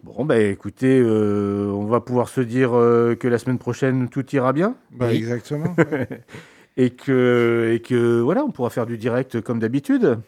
Bon, 0.03 0.26
bah 0.26 0.38
écoutez, 0.38 0.99
euh, 0.99 1.72
on 1.73 1.85
va 1.85 2.02
pouvoir 2.02 2.27
se 2.30 2.41
dire 2.41 2.77
euh, 2.77 3.15
que 3.15 3.27
la 3.30 3.38
semaine 3.40 3.57
prochaine, 3.57 4.10
tout 4.10 4.26
ira 4.35 4.52
bien. 4.53 4.76
Bah, 4.91 5.07
Oui. 5.10 5.15
exactement. 5.15 5.73
et, 6.78 6.90
que, 6.91 7.72
et 7.74 7.80
que, 7.80 8.22
voilà, 8.22 8.44
on 8.44 8.52
pourra 8.52 8.70
faire 8.70 8.86
du 8.86 8.98
direct 8.98 9.41
comme 9.41 9.60
d'habitude. 9.60 10.20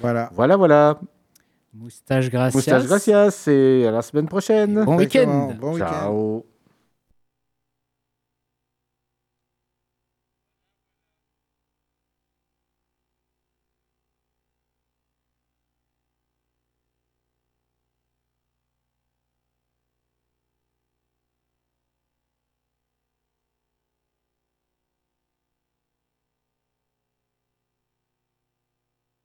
Voilà. 0.00 0.30
Voilà, 0.34 0.56
voilà. 0.56 0.98
Moustache 1.74 2.28
gracias. 2.28 2.56
Moustache 2.56 2.86
gracias 2.86 3.48
et 3.48 3.86
à 3.86 3.90
la 3.90 4.02
semaine 4.02 4.28
prochaine. 4.28 4.84
Bon 4.84 4.96
week-end. 4.96 5.54
Bon 5.58 5.74
week-end. 5.74 5.86
Ciao. 5.86 6.44